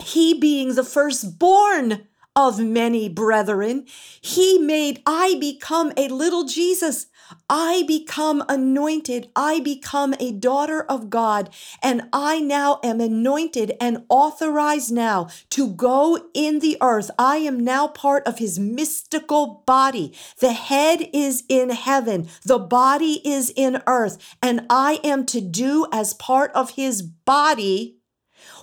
he 0.02 0.34
being 0.34 0.76
the 0.76 0.86
firstborn 0.86 2.08
of 2.38 2.60
many 2.60 3.10
brethren. 3.10 3.86
He 4.22 4.58
made 4.60 5.02
I 5.06 5.36
become 5.42 5.92
a 5.98 6.08
little 6.08 6.46
Jesus 6.46 7.08
I 7.50 7.84
become 7.88 8.44
anointed. 8.48 9.30
I 9.36 9.60
become 9.60 10.14
a 10.20 10.32
daughter 10.32 10.84
of 10.84 11.10
God. 11.10 11.50
And 11.82 12.10
I 12.14 12.40
now 12.40 12.80
am 12.84 13.02
anointed 13.02 13.74
and 13.80 14.06
authorized 14.10 14.92
now 14.92 15.30
to 15.52 15.70
go 15.70 16.30
in 16.34 16.60
the 16.60 16.78
earth. 16.82 17.12
I 17.18 17.38
am 17.38 17.64
now 17.64 17.88
part 17.88 18.26
of 18.28 18.40
his 18.40 18.60
mystical 18.60 19.64
body. 19.66 20.14
The 20.40 20.54
head 20.54 21.10
is 21.14 21.44
in 21.50 21.70
heaven. 21.70 22.28
The 22.46 22.60
body 22.60 23.22
is 23.28 23.52
in 23.56 23.82
earth. 23.88 24.18
And 24.42 24.66
I 24.70 25.00
am 25.04 25.26
to 25.28 25.42
do 25.42 25.88
as 25.92 26.14
part 26.14 26.52
of 26.54 26.72
his 26.72 27.02
body 27.02 27.98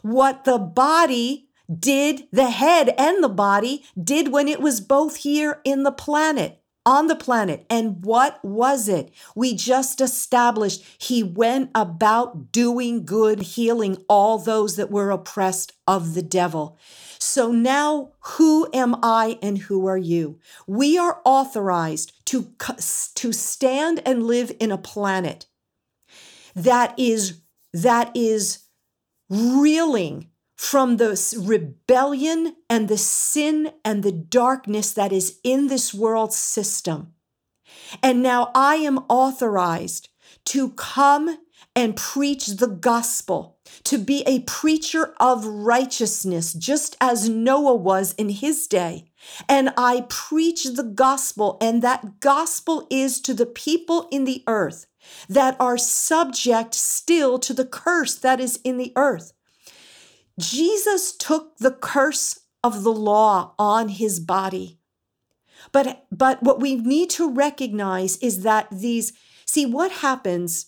what 0.02 0.44
the 0.44 0.58
body 0.58 1.48
did, 1.78 2.28
the 2.30 2.50
head 2.50 2.94
and 2.98 3.24
the 3.24 3.28
body 3.28 3.84
did 4.02 4.28
when 4.28 4.48
it 4.48 4.60
was 4.60 4.80
both 4.80 5.16
here 5.16 5.60
in 5.64 5.82
the 5.82 5.92
planet 5.92 6.60
on 6.86 7.06
the 7.06 7.16
planet. 7.16 7.64
And 7.70 8.04
what 8.04 8.44
was 8.44 8.88
it? 8.88 9.12
We 9.34 9.54
just 9.54 10.00
established 10.00 10.84
he 10.98 11.22
went 11.22 11.70
about 11.74 12.52
doing 12.52 13.04
good, 13.04 13.40
healing 13.40 13.96
all 14.08 14.38
those 14.38 14.76
that 14.76 14.90
were 14.90 15.10
oppressed 15.10 15.72
of 15.86 16.14
the 16.14 16.22
devil. 16.22 16.78
So 17.18 17.50
now, 17.50 18.12
who 18.20 18.68
am 18.74 18.96
I 19.02 19.38
and 19.40 19.56
who 19.58 19.86
are 19.86 19.98
you? 19.98 20.38
We 20.66 20.98
are 20.98 21.20
authorized 21.24 22.12
to, 22.26 22.52
to 23.14 23.32
stand 23.32 24.02
and 24.04 24.26
live 24.26 24.52
in 24.60 24.70
a 24.70 24.78
planet 24.78 25.46
that 26.54 26.94
is, 26.98 27.40
that 27.72 28.14
is 28.14 28.58
reeling 29.30 30.28
from 30.56 30.96
the 30.96 31.36
rebellion 31.38 32.56
and 32.70 32.88
the 32.88 32.98
sin 32.98 33.72
and 33.84 34.02
the 34.02 34.12
darkness 34.12 34.92
that 34.92 35.12
is 35.12 35.38
in 35.42 35.66
this 35.68 35.92
world 35.92 36.32
system. 36.32 37.12
And 38.02 38.22
now 38.22 38.50
I 38.54 38.76
am 38.76 38.98
authorized 39.08 40.08
to 40.46 40.70
come 40.70 41.38
and 41.76 41.96
preach 41.96 42.46
the 42.46 42.68
gospel, 42.68 43.58
to 43.82 43.98
be 43.98 44.22
a 44.26 44.40
preacher 44.40 45.12
of 45.18 45.44
righteousness, 45.44 46.52
just 46.52 46.96
as 47.00 47.28
Noah 47.28 47.74
was 47.74 48.12
in 48.12 48.28
his 48.28 48.68
day. 48.68 49.10
And 49.48 49.72
I 49.76 50.06
preach 50.08 50.64
the 50.64 50.84
gospel, 50.84 51.58
and 51.60 51.82
that 51.82 52.20
gospel 52.20 52.86
is 52.90 53.20
to 53.22 53.34
the 53.34 53.46
people 53.46 54.08
in 54.12 54.24
the 54.24 54.44
earth 54.46 54.86
that 55.28 55.56
are 55.58 55.78
subject 55.78 56.74
still 56.74 57.38
to 57.40 57.52
the 57.52 57.66
curse 57.66 58.14
that 58.14 58.38
is 58.38 58.60
in 58.62 58.76
the 58.76 58.92
earth. 58.94 59.32
Jesus 60.38 61.16
took 61.16 61.58
the 61.58 61.70
curse 61.70 62.40
of 62.62 62.82
the 62.82 62.92
law 62.92 63.54
on 63.58 63.88
his 63.88 64.20
body. 64.20 64.80
But, 65.72 66.06
but 66.10 66.42
what 66.42 66.60
we 66.60 66.74
need 66.74 67.10
to 67.10 67.30
recognize 67.30 68.16
is 68.18 68.42
that 68.42 68.68
these, 68.70 69.12
see, 69.44 69.66
what 69.66 69.90
happens, 69.90 70.66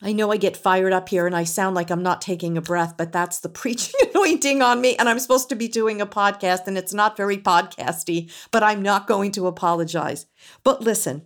I 0.00 0.12
know 0.12 0.32
I 0.32 0.36
get 0.36 0.56
fired 0.56 0.92
up 0.92 1.08
here 1.08 1.26
and 1.26 1.36
I 1.36 1.44
sound 1.44 1.76
like 1.76 1.90
I'm 1.90 2.02
not 2.02 2.20
taking 2.20 2.56
a 2.56 2.62
breath, 2.62 2.96
but 2.96 3.12
that's 3.12 3.40
the 3.40 3.48
preaching 3.60 3.94
anointing 4.14 4.62
on 4.62 4.80
me. 4.80 4.96
And 4.96 5.08
I'm 5.08 5.18
supposed 5.18 5.48
to 5.50 5.54
be 5.54 5.68
doing 5.68 6.00
a 6.00 6.06
podcast 6.06 6.66
and 6.66 6.76
it's 6.76 6.94
not 6.94 7.16
very 7.16 7.38
podcasty, 7.38 8.30
but 8.50 8.62
I'm 8.62 8.82
not 8.82 9.06
going 9.06 9.32
to 9.32 9.46
apologize. 9.46 10.26
But 10.64 10.82
listen, 10.82 11.22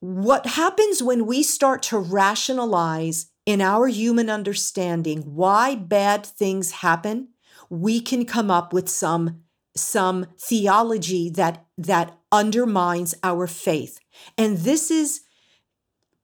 what 0.00 0.46
happens 0.46 1.02
when 1.02 1.26
we 1.26 1.42
start 1.42 1.82
to 1.84 1.98
rationalize 1.98 3.26
in 3.46 3.60
our 3.60 3.88
human 3.88 4.30
understanding 4.30 5.22
why 5.22 5.74
bad 5.74 6.24
things 6.24 6.70
happen, 6.70 7.28
we 7.68 8.00
can 8.00 8.24
come 8.24 8.50
up 8.50 8.72
with 8.72 8.88
some 8.88 9.40
some 9.76 10.26
theology 10.38 11.28
that 11.30 11.64
that 11.76 12.16
undermines 12.30 13.14
our 13.22 13.46
faith. 13.46 13.98
And 14.38 14.58
this 14.58 14.90
is 14.90 15.22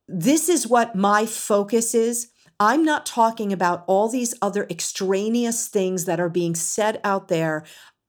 this 0.09 0.49
is 0.49 0.67
what 0.67 0.95
my 0.95 1.27
focus 1.27 1.95
is. 1.95 2.29
I'm 2.59 2.85
not 2.85 3.07
talking 3.07 3.53
about 3.53 3.85
all 3.87 4.09
these 4.09 4.35
other 4.43 4.67
extraneous 4.69 5.67
things 5.69 6.05
that 6.05 6.21
are 6.21 6.29
being 6.29 6.55
said 6.55 7.01
out 7.03 7.29
there 7.29 7.65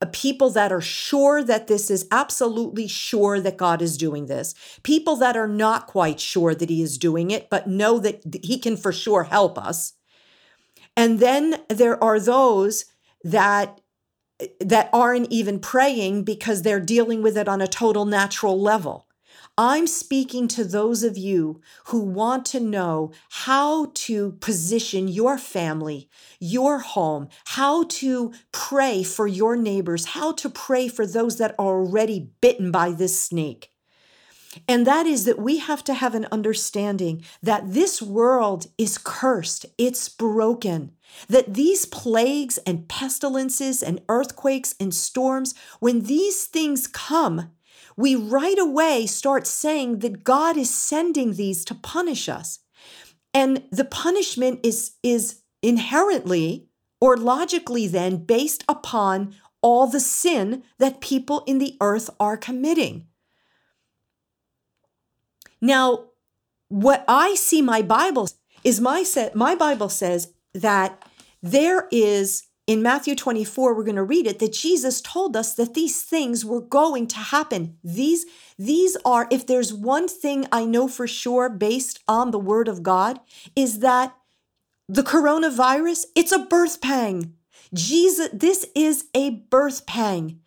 people 0.08 0.50
that 0.52 0.72
are 0.72 0.82
sure 0.82 1.44
that 1.44 1.68
this 1.68 1.92
is 1.92 2.08
absolutely 2.12 2.88
sure 2.88 3.40
that 3.40 3.58
God 3.58 3.82
is 3.82 3.98
doing 3.98 4.26
this, 4.26 4.56
people 4.84 5.16
that 5.18 5.38
are 5.38 5.48
not 5.48 5.88
quite 5.88 6.20
sure 6.20 6.56
that 6.56 6.70
He 6.70 6.82
is 6.82 6.98
doing 6.98 7.32
it, 7.32 7.50
but 7.50 7.68
know 7.68 8.00
that 8.00 8.22
He 8.44 8.58
can 8.58 8.78
for 8.78 8.92
sure 8.92 9.24
help 9.24 9.58
us. 9.58 9.94
And 10.98 11.20
then 11.20 11.62
there 11.70 12.02
are 12.04 12.20
those 12.20 12.86
that 13.24 13.80
that 14.60 14.90
aren't 14.92 15.32
even 15.32 15.60
praying 15.60 16.24
because 16.24 16.64
they're 16.64 16.80
dealing 16.80 17.22
with 17.22 17.38
it 17.38 17.48
on 17.48 17.62
a 17.62 17.68
total 17.68 18.06
natural 18.06 18.60
level. 18.60 19.08
I'm 19.64 19.86
speaking 19.86 20.48
to 20.48 20.64
those 20.64 21.04
of 21.04 21.20
you 21.20 21.62
who 21.86 22.00
want 22.00 22.48
to 22.48 22.60
know 22.60 23.12
how 23.30 23.92
to 23.94 24.32
position 24.40 25.08
your 25.08 25.38
family, 25.38 26.10
your 26.40 26.80
home, 26.80 27.30
how 27.46 27.84
to 27.84 28.34
pray 28.52 29.04
for 29.04 29.28
your 29.28 29.56
neighbors, 29.56 30.06
how 30.06 30.32
to 30.32 30.50
pray 30.50 30.88
for 30.88 31.06
those 31.06 31.38
that 31.38 31.54
are 31.60 31.68
already 31.68 32.32
bitten 32.42 32.72
by 32.72 32.90
this 32.90 33.22
snake. 33.22 33.70
And 34.68 34.88
that 34.88 35.06
is 35.06 35.26
that 35.26 35.38
we 35.38 35.60
have 35.60 35.84
to 35.84 35.94
have 35.94 36.16
an 36.16 36.28
understanding 36.32 37.24
that 37.44 37.72
this 37.72 38.02
world 38.02 38.66
is 38.80 38.98
cursed, 38.98 39.68
it's 39.78 40.10
broken. 40.10 40.94
That 41.28 41.54
these 41.54 41.86
plagues 41.86 42.58
and 42.66 42.88
pestilences 42.88 43.84
and 43.84 44.02
earthquakes 44.10 44.74
and 44.80 44.92
storms, 44.92 45.54
when 45.80 46.02
these 46.02 46.46
things 46.46 46.88
come, 46.88 47.52
we 47.98 48.16
right 48.16 48.58
away 48.58 49.06
start 49.06 49.48
saying 49.48 50.00
that 50.00 50.24
God 50.24 50.58
is 50.58 50.74
sending 50.74 51.34
these 51.34 51.66
to 51.66 51.76
punish 51.76 52.30
us. 52.30 52.60
And 53.34 53.64
the 53.72 53.86
punishment 53.86 54.60
is, 54.64 54.94
is 55.04 55.42
inherently 55.62 56.68
or 57.00 57.18
logically 57.18 57.88
then 57.88 58.18
based 58.18 58.64
upon 58.68 59.36
all 59.62 59.88
the 59.88 60.00
sin 60.00 60.64
that 60.80 61.02
people 61.02 61.44
in 61.46 61.60
the 61.60 61.78
earth 61.82 62.10
are 62.20 62.38
committing. 62.38 63.08
Now, 65.62 66.06
what 66.70 67.06
I 67.08 67.36
see 67.36 67.62
my 67.62 67.82
Bible 67.82 68.30
is 68.64 68.80
my 68.80 69.04
set 69.04 69.36
my 69.36 69.56
Bible 69.56 69.90
says 69.90 70.34
that 70.54 71.04
there 71.42 71.88
is 71.92 72.48
in 72.68 72.82
Matthew 72.82 73.16
24, 73.16 73.76
we're 73.76 73.84
going 73.84 73.96
to 73.96 74.04
read 74.04 74.28
it, 74.28 74.40
that 74.40 74.54
Jesus 74.54 75.02
told 75.02 75.36
us 75.36 75.56
that 75.56 75.74
these 75.74 76.04
things 76.04 76.46
were 76.46 76.62
going 76.62 77.08
to 77.08 77.18
happen. 77.18 77.78
These, 77.84 78.26
these 78.58 78.96
are, 79.04 79.28
if 79.32 79.48
there's 79.48 79.74
one 79.74 80.08
thing 80.08 80.46
I 80.52 80.66
know 80.66 80.88
for 80.88 81.08
sure 81.08 81.50
based 81.50 82.00
on 82.08 82.32
the 82.32 82.40
word 82.40 82.68
of 82.68 82.84
God, 82.84 83.20
is 83.56 83.80
that 83.80 84.16
the 84.88 85.04
coronavirus, 85.04 86.06
it's 86.16 86.32
a 86.32 86.40
birth 86.40 86.82
pang. 86.82 87.34
Jesus, 87.74 88.30
this 88.34 88.66
is 88.76 89.06
a 89.16 89.30
birth 89.30 89.86
pang. 89.86 90.40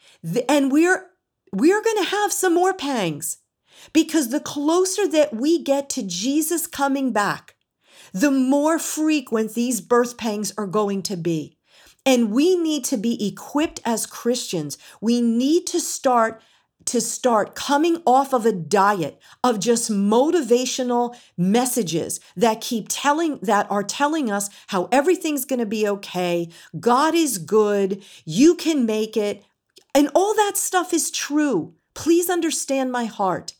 And 0.49 0.71
we're 0.71 1.11
we're 1.53 1.83
going 1.83 2.03
to 2.03 2.11
have 2.11 2.33
some 2.33 2.53
more 2.53 2.75
pangs 2.75 3.39
because 3.93 4.31
the 4.31 4.41
closer 4.41 5.07
that 5.09 5.33
we 5.33 5.63
get 5.63 5.89
to 5.91 6.03
Jesus 6.03 6.67
coming 6.67 7.13
back, 7.13 7.55
the 8.13 8.31
more 8.31 8.79
frequent 8.79 9.55
these 9.55 9.81
birth 9.81 10.17
pangs 10.17 10.53
are 10.59 10.67
going 10.67 11.03
to 11.03 11.17
be. 11.17 11.54
And 12.07 12.31
we 12.33 12.57
need 12.57 12.85
to 12.87 12.97
be 12.97 13.27
equipped 13.27 13.81
as 13.85 14.07
Christians. 14.07 14.77
We 15.01 15.21
need 15.21 15.67
to 15.69 15.81
start 15.81 16.43
to 16.87 17.01
start 17.01 17.55
coming 17.55 18.03
off 18.07 18.33
of 18.33 18.45
a 18.45 18.53
diet 18.53 19.19
of 19.43 19.59
just 19.59 19.91
motivational 19.91 21.17
messages 21.37 22.21
that 22.37 22.61
keep 22.61 22.87
telling 22.89 23.39
that 23.41 23.71
are 23.71 23.83
telling 23.83 24.31
us 24.31 24.51
how 24.69 24.89
everything's 24.93 25.45
going 25.45 25.61
to 25.61 25.67
be 25.67 25.89
okay, 25.89 26.49
God 26.79 27.15
is 27.15 27.39
good, 27.39 28.05
you 28.25 28.55
can 28.55 28.85
make 28.85 29.17
it, 29.17 29.45
and 29.95 30.11
all 30.15 30.35
that 30.35 30.57
stuff 30.57 30.93
is 30.93 31.11
true. 31.11 31.75
Please 31.95 32.29
understand 32.29 32.93
my 32.93 33.05
heart. 33.05 33.55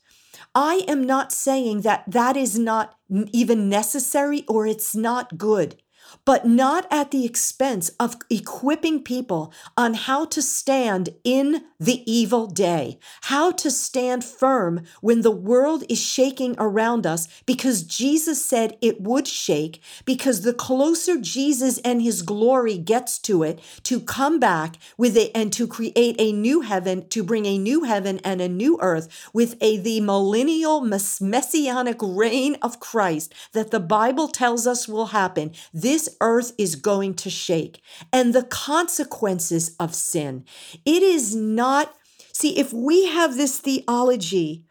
I 0.53 0.83
am 0.87 1.03
not 1.03 1.31
saying 1.31 1.81
that 1.81 2.03
that 2.07 2.37
is 2.37 2.59
not 2.59 2.95
even 3.09 3.69
necessary 3.69 4.43
or 4.47 4.67
it's 4.67 4.95
not 4.95 5.37
good. 5.37 5.81
But 6.23 6.45
not 6.45 6.87
at 6.91 7.11
the 7.11 7.25
expense 7.25 7.89
of 7.99 8.15
equipping 8.29 9.03
people 9.03 9.51
on 9.75 9.93
how 9.93 10.25
to 10.25 10.41
stand 10.41 11.09
in 11.23 11.63
the 11.79 12.09
evil 12.11 12.47
day, 12.47 12.97
how 13.23 13.51
to 13.51 13.69
stand 13.69 14.23
firm 14.23 14.81
when 15.01 15.21
the 15.21 15.31
world 15.31 15.83
is 15.89 15.99
shaking 15.99 16.55
around 16.57 17.05
us, 17.05 17.27
because 17.45 17.83
Jesus 17.83 18.43
said 18.43 18.77
it 18.81 19.01
would 19.01 19.27
shake, 19.27 19.81
because 20.05 20.41
the 20.41 20.53
closer 20.53 21.19
Jesus 21.19 21.79
and 21.79 22.01
his 22.01 22.21
glory 22.21 22.77
gets 22.77 23.19
to 23.19 23.43
it, 23.43 23.59
to 23.83 23.99
come 23.99 24.39
back 24.39 24.77
with 24.97 25.17
it 25.17 25.31
and 25.35 25.51
to 25.53 25.67
create 25.67 26.15
a 26.17 26.31
new 26.31 26.61
heaven, 26.61 27.07
to 27.09 27.23
bring 27.23 27.45
a 27.45 27.57
new 27.57 27.83
heaven 27.83 28.19
and 28.23 28.41
a 28.41 28.47
new 28.47 28.77
earth 28.81 29.29
with 29.33 29.55
a 29.61 29.77
the 29.77 29.99
millennial 30.01 30.81
messianic 30.81 31.97
reign 32.01 32.55
of 32.61 32.79
Christ 32.79 33.33
that 33.53 33.71
the 33.71 33.79
Bible 33.79 34.27
tells 34.27 34.65
us 34.65 34.87
will 34.87 35.07
happen. 35.07 35.51
This 35.73 36.04
earth 36.21 36.53
is 36.57 36.75
going 36.75 37.13
to 37.15 37.29
shake. 37.29 37.81
And 38.11 38.33
the 38.33 38.43
consequences 38.43 39.75
of 39.79 39.95
sin. 39.95 40.45
It 40.85 41.03
is 41.03 41.35
not, 41.35 41.93
see, 42.33 42.57
if 42.57 42.73
we 42.73 43.07
have 43.07 43.35
this 43.35 43.59
theology 43.59 44.65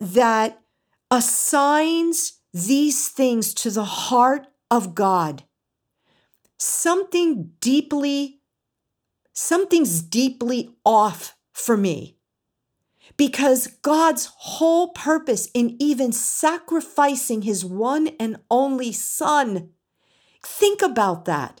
that 0.00 0.60
assigns 1.10 2.40
these 2.52 3.08
things 3.08 3.54
to 3.54 3.70
the 3.70 3.84
heart 3.84 4.46
of 4.70 4.94
God, 4.94 5.44
something 6.58 7.52
deeply, 7.60 8.40
something's 9.32 10.00
deeply 10.02 10.74
off 10.84 11.36
for 11.52 11.76
me. 11.76 12.16
Because 13.16 13.66
God's 13.82 14.30
whole 14.36 14.88
purpose 14.88 15.48
in 15.54 15.76
even 15.78 16.10
sacrificing 16.10 17.42
his 17.42 17.64
one 17.64 18.08
and 18.18 18.38
only 18.50 18.92
son 18.92 19.70
Think 20.44 20.82
about 20.82 21.24
that. 21.24 21.60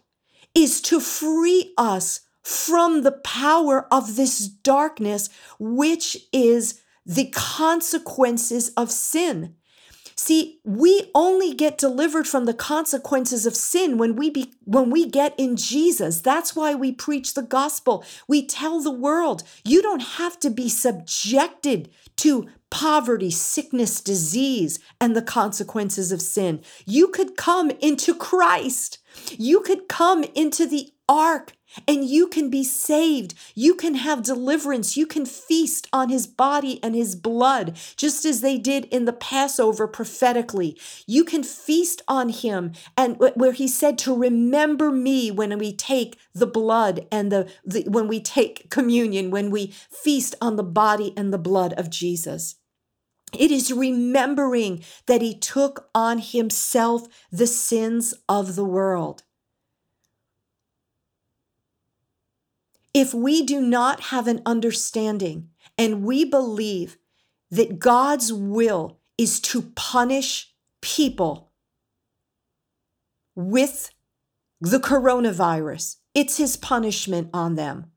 Is 0.54 0.80
to 0.82 1.00
free 1.00 1.72
us 1.76 2.20
from 2.42 3.02
the 3.02 3.12
power 3.12 3.86
of 3.90 4.16
this 4.16 4.46
darkness, 4.46 5.28
which 5.58 6.16
is 6.32 6.80
the 7.06 7.30
consequences 7.34 8.70
of 8.70 8.90
sin. 8.90 9.56
See, 10.16 10.60
we 10.64 11.10
only 11.14 11.54
get 11.54 11.76
delivered 11.76 12.28
from 12.28 12.44
the 12.44 12.54
consequences 12.54 13.46
of 13.46 13.56
sin 13.56 13.98
when 13.98 14.14
we 14.14 14.30
be, 14.30 14.54
when 14.64 14.90
we 14.90 15.08
get 15.08 15.34
in 15.36 15.56
Jesus. 15.56 16.20
That's 16.20 16.54
why 16.54 16.74
we 16.74 16.92
preach 16.92 17.34
the 17.34 17.42
gospel. 17.42 18.04
We 18.28 18.46
tell 18.46 18.80
the 18.80 18.92
world, 18.92 19.42
you 19.64 19.82
don't 19.82 20.02
have 20.02 20.38
to 20.40 20.50
be 20.50 20.68
subjected 20.68 21.90
to 22.18 22.48
poverty, 22.74 23.30
sickness, 23.30 24.00
disease, 24.00 24.80
and 25.00 25.14
the 25.14 25.22
consequences 25.22 26.10
of 26.10 26.20
sin. 26.20 26.60
You 26.84 27.06
could 27.06 27.36
come 27.36 27.70
into 27.80 28.12
Christ. 28.12 28.98
You 29.38 29.60
could 29.60 29.88
come 29.88 30.24
into 30.34 30.66
the 30.66 30.92
ark 31.08 31.52
and 31.86 32.04
you 32.04 32.26
can 32.26 32.50
be 32.50 32.64
saved. 32.64 33.34
You 33.54 33.76
can 33.76 33.94
have 33.94 34.24
deliverance. 34.24 34.96
You 34.96 35.06
can 35.06 35.24
feast 35.24 35.86
on 35.92 36.08
his 36.08 36.26
body 36.26 36.82
and 36.82 36.96
his 36.96 37.14
blood, 37.14 37.76
just 37.96 38.24
as 38.24 38.40
they 38.40 38.58
did 38.58 38.86
in 38.86 39.04
the 39.04 39.12
Passover 39.12 39.86
prophetically. 39.86 40.76
You 41.06 41.22
can 41.24 41.44
feast 41.44 42.02
on 42.08 42.30
him, 42.30 42.72
and 42.96 43.18
where 43.36 43.52
he 43.52 43.68
said 43.68 43.98
to 43.98 44.16
remember 44.16 44.90
me 44.90 45.30
when 45.30 45.56
we 45.58 45.72
take 45.72 46.18
the 46.34 46.46
blood 46.46 47.06
and 47.12 47.30
the, 47.30 47.48
the 47.64 47.84
when 47.88 48.08
we 48.08 48.20
take 48.20 48.68
communion, 48.68 49.30
when 49.30 49.50
we 49.50 49.72
feast 49.90 50.34
on 50.40 50.56
the 50.56 50.64
body 50.64 51.12
and 51.16 51.32
the 51.32 51.38
blood 51.38 51.72
of 51.74 51.88
Jesus. 51.88 52.56
It 53.38 53.50
is 53.50 53.72
remembering 53.72 54.84
that 55.06 55.22
he 55.22 55.34
took 55.34 55.88
on 55.94 56.18
himself 56.18 57.06
the 57.30 57.46
sins 57.46 58.14
of 58.28 58.56
the 58.56 58.64
world. 58.64 59.22
If 62.92 63.12
we 63.12 63.42
do 63.42 63.60
not 63.60 64.00
have 64.00 64.28
an 64.28 64.40
understanding 64.46 65.48
and 65.76 66.04
we 66.04 66.24
believe 66.24 66.96
that 67.50 67.78
God's 67.78 68.32
will 68.32 69.00
is 69.18 69.40
to 69.40 69.62
punish 69.74 70.54
people 70.80 71.50
with 73.34 73.90
the 74.60 74.78
coronavirus, 74.78 75.96
it's 76.14 76.36
his 76.36 76.56
punishment 76.56 77.30
on 77.34 77.56
them. 77.56 77.90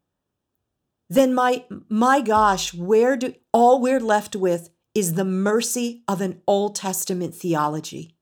Then 1.10 1.34
my 1.34 1.64
my 1.88 2.22
gosh, 2.22 2.74
where 2.74 3.16
do 3.16 3.34
all 3.54 3.80
we're 3.80 4.00
left 4.00 4.36
with 4.36 4.72
is 4.98 5.14
the 5.14 5.26
mercy 5.26 6.04
of 6.08 6.20
an 6.22 6.42
Old 6.48 6.76
Testament 6.76 7.36
theology. 7.36 8.16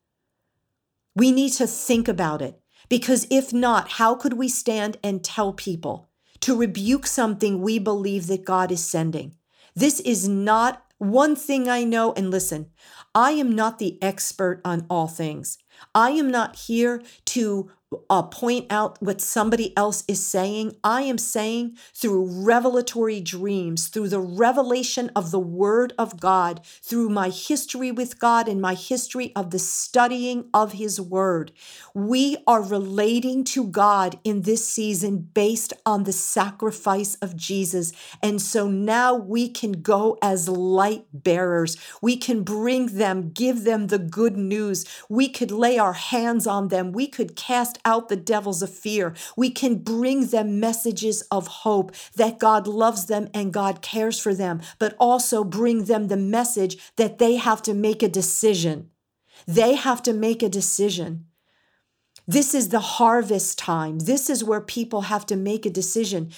We 1.14 1.32
need 1.32 1.52
to 1.54 1.66
think 1.66 2.06
about 2.06 2.42
it 2.42 2.60
because 2.88 3.26
if 3.30 3.52
not, 3.52 3.92
how 3.92 4.14
could 4.14 4.34
we 4.34 4.48
stand 4.48 4.98
and 5.02 5.24
tell 5.24 5.52
people 5.52 6.08
to 6.40 6.56
rebuke 6.56 7.06
something 7.06 7.60
we 7.60 7.78
believe 7.78 8.26
that 8.26 8.44
God 8.44 8.70
is 8.70 8.84
sending. 8.84 9.34
This 9.74 10.00
is 10.00 10.28
not 10.28 10.84
one 10.98 11.36
thing 11.36 11.68
I 11.68 11.84
know. 11.84 12.12
And 12.14 12.30
listen, 12.30 12.70
I 13.14 13.32
am 13.32 13.54
not 13.54 13.78
the 13.78 14.00
expert 14.02 14.60
on 14.64 14.86
all 14.88 15.08
things. 15.08 15.58
I 15.94 16.10
am 16.10 16.30
not 16.30 16.56
here 16.56 17.02
to 17.26 17.70
uh, 18.10 18.22
point 18.22 18.66
out 18.70 19.00
what 19.02 19.20
somebody 19.20 19.76
else 19.76 20.04
is 20.08 20.24
saying. 20.24 20.76
I 20.84 21.02
am 21.02 21.18
saying 21.18 21.76
through 21.94 22.44
revelatory 22.44 23.20
dreams, 23.20 23.88
through 23.88 24.08
the 24.08 24.20
revelation 24.20 25.10
of 25.16 25.30
the 25.30 25.40
Word 25.40 25.92
of 25.98 26.20
God, 26.20 26.60
through 26.82 27.08
my 27.08 27.28
history 27.28 27.90
with 27.90 28.18
God 28.18 28.48
and 28.48 28.60
my 28.60 28.74
history 28.74 29.32
of 29.34 29.50
the 29.50 29.58
studying 29.58 30.48
of 30.52 30.72
His 30.72 31.00
Word. 31.00 31.52
We 31.94 32.36
are 32.46 32.62
relating 32.62 33.44
to 33.44 33.66
God 33.66 34.18
in 34.24 34.42
this 34.42 34.68
season 34.68 35.18
based 35.34 35.72
on 35.84 36.04
the 36.04 36.12
sacrifice 36.12 37.16
of 37.16 37.36
Jesus. 37.36 37.92
And 38.22 38.40
so 38.40 38.68
now 38.68 39.14
we 39.14 39.48
can 39.48 39.72
go 39.82 40.18
as 40.22 40.48
light 40.48 41.06
bearers. 41.12 41.76
We 42.02 42.16
can 42.16 42.42
bring 42.42 42.98
them, 42.98 43.30
give 43.30 43.64
them 43.64 43.88
the 43.88 43.98
good 43.98 44.36
news. 44.36 44.84
We 45.08 45.28
could 45.28 45.50
lay 45.50 45.78
our 45.78 45.94
hands 45.94 46.46
on 46.46 46.68
them. 46.68 46.92
We 46.92 47.06
could 47.06 47.36
cast 47.36 47.78
out 47.86 48.10
the 48.10 48.16
devils 48.16 48.60
of 48.60 48.68
fear. 48.68 49.14
We 49.36 49.48
can 49.50 49.76
bring 49.76 50.26
them 50.26 50.60
messages 50.60 51.22
of 51.30 51.46
hope 51.46 51.94
that 52.16 52.38
God 52.38 52.66
loves 52.66 53.06
them 53.06 53.28
and 53.32 53.54
God 53.54 53.80
cares 53.80 54.18
for 54.18 54.34
them, 54.34 54.60
but 54.78 54.94
also 55.00 55.44
bring 55.44 55.84
them 55.84 56.08
the 56.08 56.18
message 56.18 56.76
that 56.96 57.18
they 57.18 57.36
have 57.36 57.62
to 57.62 57.72
make 57.72 58.02
a 58.02 58.08
decision. 58.08 58.90
They 59.46 59.76
have 59.76 60.02
to 60.02 60.12
make 60.12 60.42
a 60.42 60.48
decision. 60.48 61.26
This 62.26 62.54
is 62.54 62.70
the 62.70 62.80
harvest 62.80 63.56
time. 63.56 64.00
This 64.00 64.28
is 64.28 64.42
where 64.42 64.60
people 64.60 65.02
have 65.02 65.24
to 65.26 65.36
make 65.36 65.64
a 65.64 65.70
decision. 65.70 66.32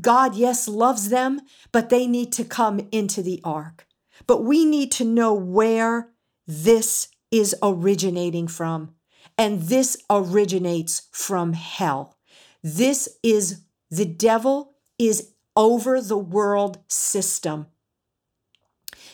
God, 0.00 0.34
yes, 0.34 0.66
loves 0.66 1.10
them, 1.10 1.42
but 1.70 1.90
they 1.90 2.06
need 2.06 2.32
to 2.32 2.44
come 2.44 2.88
into 2.90 3.22
the 3.22 3.40
ark. 3.44 3.86
But 4.26 4.42
we 4.42 4.64
need 4.64 4.90
to 4.92 5.04
know 5.04 5.34
where 5.34 6.08
this 6.46 7.08
is 7.30 7.54
originating 7.62 8.48
from. 8.48 8.94
And 9.38 9.62
this 9.62 9.96
originates 10.10 11.08
from 11.12 11.52
hell. 11.52 12.18
This 12.62 13.08
is 13.22 13.62
the 13.88 14.04
devil 14.04 14.74
is 14.98 15.30
over 15.56 16.00
the 16.00 16.18
world 16.18 16.78
system. 16.88 17.66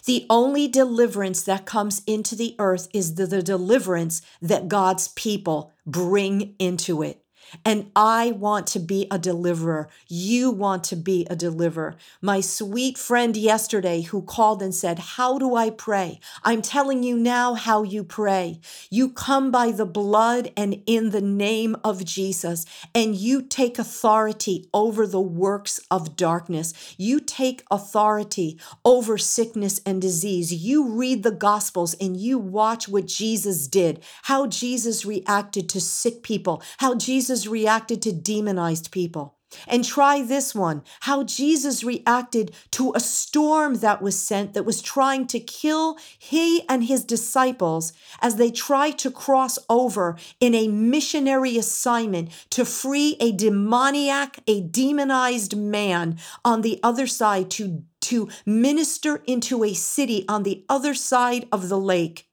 The 0.06 0.26
only 0.28 0.68
deliverance 0.68 1.42
that 1.44 1.64
comes 1.64 2.02
into 2.06 2.34
the 2.34 2.56
earth 2.58 2.88
is 2.92 3.14
the, 3.14 3.26
the, 3.26 3.42
deliverance 3.42 4.20
that 4.42 4.68
God's 4.68 5.08
people 5.08 5.72
bring 5.86 6.54
into 6.58 7.02
it. 7.02 7.23
And 7.64 7.90
I 7.94 8.32
want 8.32 8.66
to 8.68 8.78
be 8.78 9.06
a 9.10 9.18
deliverer. 9.18 9.88
You 10.08 10.50
want 10.50 10.84
to 10.84 10.96
be 10.96 11.26
a 11.28 11.36
deliverer. 11.36 11.96
My 12.22 12.40
sweet 12.40 12.96
friend 12.96 13.36
yesterday 13.36 14.02
who 14.02 14.22
called 14.22 14.62
and 14.62 14.74
said, 14.74 14.98
How 14.98 15.38
do 15.38 15.54
I 15.54 15.70
pray? 15.70 16.20
I'm 16.42 16.62
telling 16.62 17.02
you 17.02 17.16
now 17.16 17.54
how 17.54 17.82
you 17.82 18.04
pray. 18.04 18.60
You 18.90 19.10
come 19.10 19.50
by 19.50 19.70
the 19.70 19.86
blood 19.86 20.50
and 20.56 20.82
in 20.86 21.10
the 21.10 21.20
name 21.20 21.76
of 21.84 22.04
Jesus, 22.04 22.64
and 22.94 23.14
you 23.14 23.42
take 23.42 23.78
authority 23.78 24.68
over 24.72 25.06
the 25.06 25.20
works 25.20 25.80
of 25.90 26.16
darkness. 26.16 26.72
You 26.96 27.20
take 27.20 27.64
authority 27.70 28.58
over 28.84 29.18
sickness 29.18 29.80
and 29.84 30.00
disease. 30.00 30.52
You 30.52 30.88
read 30.88 31.22
the 31.22 31.30
Gospels 31.30 31.94
and 31.94 32.16
you 32.16 32.38
watch 32.38 32.88
what 32.88 33.06
Jesus 33.06 33.66
did, 33.68 34.02
how 34.22 34.46
Jesus 34.46 35.04
reacted 35.04 35.68
to 35.70 35.80
sick 35.80 36.22
people, 36.22 36.62
how 36.78 36.94
Jesus 36.94 37.43
reacted 37.46 38.02
to 38.02 38.12
demonized 38.12 38.90
people. 38.90 39.34
And 39.66 39.84
try 39.84 40.22
this 40.22 40.54
one 40.54 40.82
how 41.00 41.22
Jesus 41.22 41.84
reacted 41.84 42.54
to 42.72 42.92
a 42.94 43.00
storm 43.00 43.76
that 43.76 44.02
was 44.02 44.18
sent 44.18 44.54
that 44.54 44.64
was 44.64 44.82
trying 44.82 45.26
to 45.28 45.40
kill 45.40 45.96
he 46.18 46.68
and 46.68 46.84
his 46.84 47.04
disciples 47.04 47.92
as 48.20 48.36
they 48.36 48.50
tried 48.50 48.98
to 48.98 49.10
cross 49.10 49.58
over 49.68 50.16
in 50.40 50.54
a 50.54 50.68
missionary 50.68 51.56
assignment 51.56 52.30
to 52.50 52.64
free 52.64 53.16
a 53.20 53.32
demoniac, 53.32 54.40
a 54.46 54.60
demonized 54.60 55.56
man 55.56 56.18
on 56.44 56.62
the 56.62 56.80
other 56.82 57.06
side 57.06 57.50
to, 57.52 57.84
to 58.00 58.28
minister 58.44 59.22
into 59.26 59.64
a 59.64 59.74
city 59.74 60.24
on 60.28 60.42
the 60.42 60.64
other 60.68 60.94
side 60.94 61.46
of 61.52 61.68
the 61.68 61.78
lake. 61.78 62.28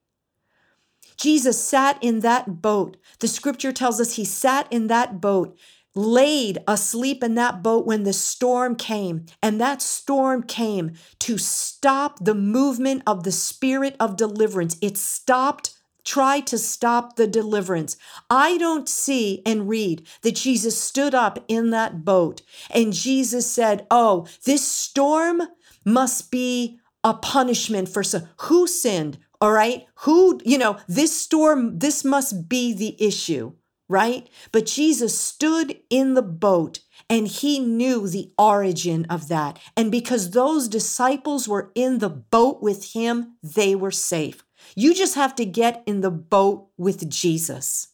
Jesus 1.22 1.64
sat 1.64 1.98
in 2.02 2.22
that 2.22 2.62
boat. 2.62 2.98
The 3.20 3.28
scripture 3.28 3.72
tells 3.72 4.02
us 4.02 4.16
he 4.16 4.26
sat 4.26 4.68
in 4.72 4.88
that 4.88 5.22
boat, 5.22 5.56
laid 5.94 6.58
asleep 6.68 7.24
in 7.24 7.36
that 7.36 7.62
boat 7.62 7.86
when 7.86 8.04
the 8.04 8.14
storm 8.14 8.76
came. 8.76 9.26
And 9.42 9.62
that 9.62 9.82
storm 9.82 10.42
came 10.42 10.94
to 11.20 11.38
stop 11.38 12.24
the 12.24 12.34
movement 12.34 13.04
of 13.06 13.24
the 13.24 13.32
spirit 13.32 13.96
of 14.00 14.18
deliverance. 14.18 14.78
It 14.82 14.98
stopped 14.98 15.78
try 16.04 16.40
to 16.40 16.58
stop 16.58 17.16
the 17.16 17.28
deliverance. 17.28 17.96
I 18.30 18.58
don't 18.58 18.90
see 18.90 19.44
and 19.46 19.70
read 19.70 20.08
that 20.24 20.36
Jesus 20.36 20.76
stood 20.76 21.14
up 21.14 21.44
in 21.48 21.70
that 21.70 22.04
boat 22.04 22.42
and 22.72 22.92
Jesus 22.92 23.46
said, 23.46 23.86
Oh, 23.92 24.26
this 24.46 24.68
storm 24.68 25.44
must 25.86 26.32
be 26.32 26.80
a 27.04 27.14
punishment 27.14 27.90
for 27.90 28.04
some. 28.04 28.28
Who 28.38 28.66
sinned? 28.66 29.20
All 29.42 29.52
right. 29.52 29.88
Who, 30.02 30.40
you 30.46 30.60
know, 30.60 30.78
this 30.88 31.20
storm, 31.20 31.80
this 31.80 32.06
must 32.06 32.48
be 32.48 32.74
the 32.74 32.96
issue, 33.04 33.54
right? 33.90 34.30
But 34.52 34.68
Jesus 34.68 35.20
stood 35.20 35.80
in 35.90 36.14
the 36.14 36.22
boat 36.22 36.80
and 37.10 37.28
he 37.28 37.60
knew 37.60 38.08
the 38.08 38.32
origin 38.38 39.06
of 39.10 39.30
that. 39.30 39.58
And 39.76 39.92
because 39.92 40.30
those 40.30 40.68
disciples 40.68 41.48
were 41.48 41.72
in 41.74 41.98
the 41.98 42.10
boat 42.10 42.62
with 42.62 42.94
him, 42.94 43.36
they 43.42 43.74
were 43.74 43.92
safe. 43.92 44.46
You 44.76 44.94
just 44.94 45.16
have 45.16 45.36
to 45.36 45.46
get 45.46 45.84
in 45.88 46.02
the 46.02 46.12
boat 46.12 46.68
with 46.78 47.10
Jesus. 47.10 47.88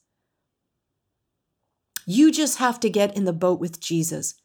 You 2.06 2.32
just 2.32 2.58
have 2.58 2.80
to 2.82 2.90
get 2.90 3.16
in 3.16 3.24
the 3.24 3.34
boat 3.34 3.60
with 3.60 3.80
Jesus. 3.80 4.36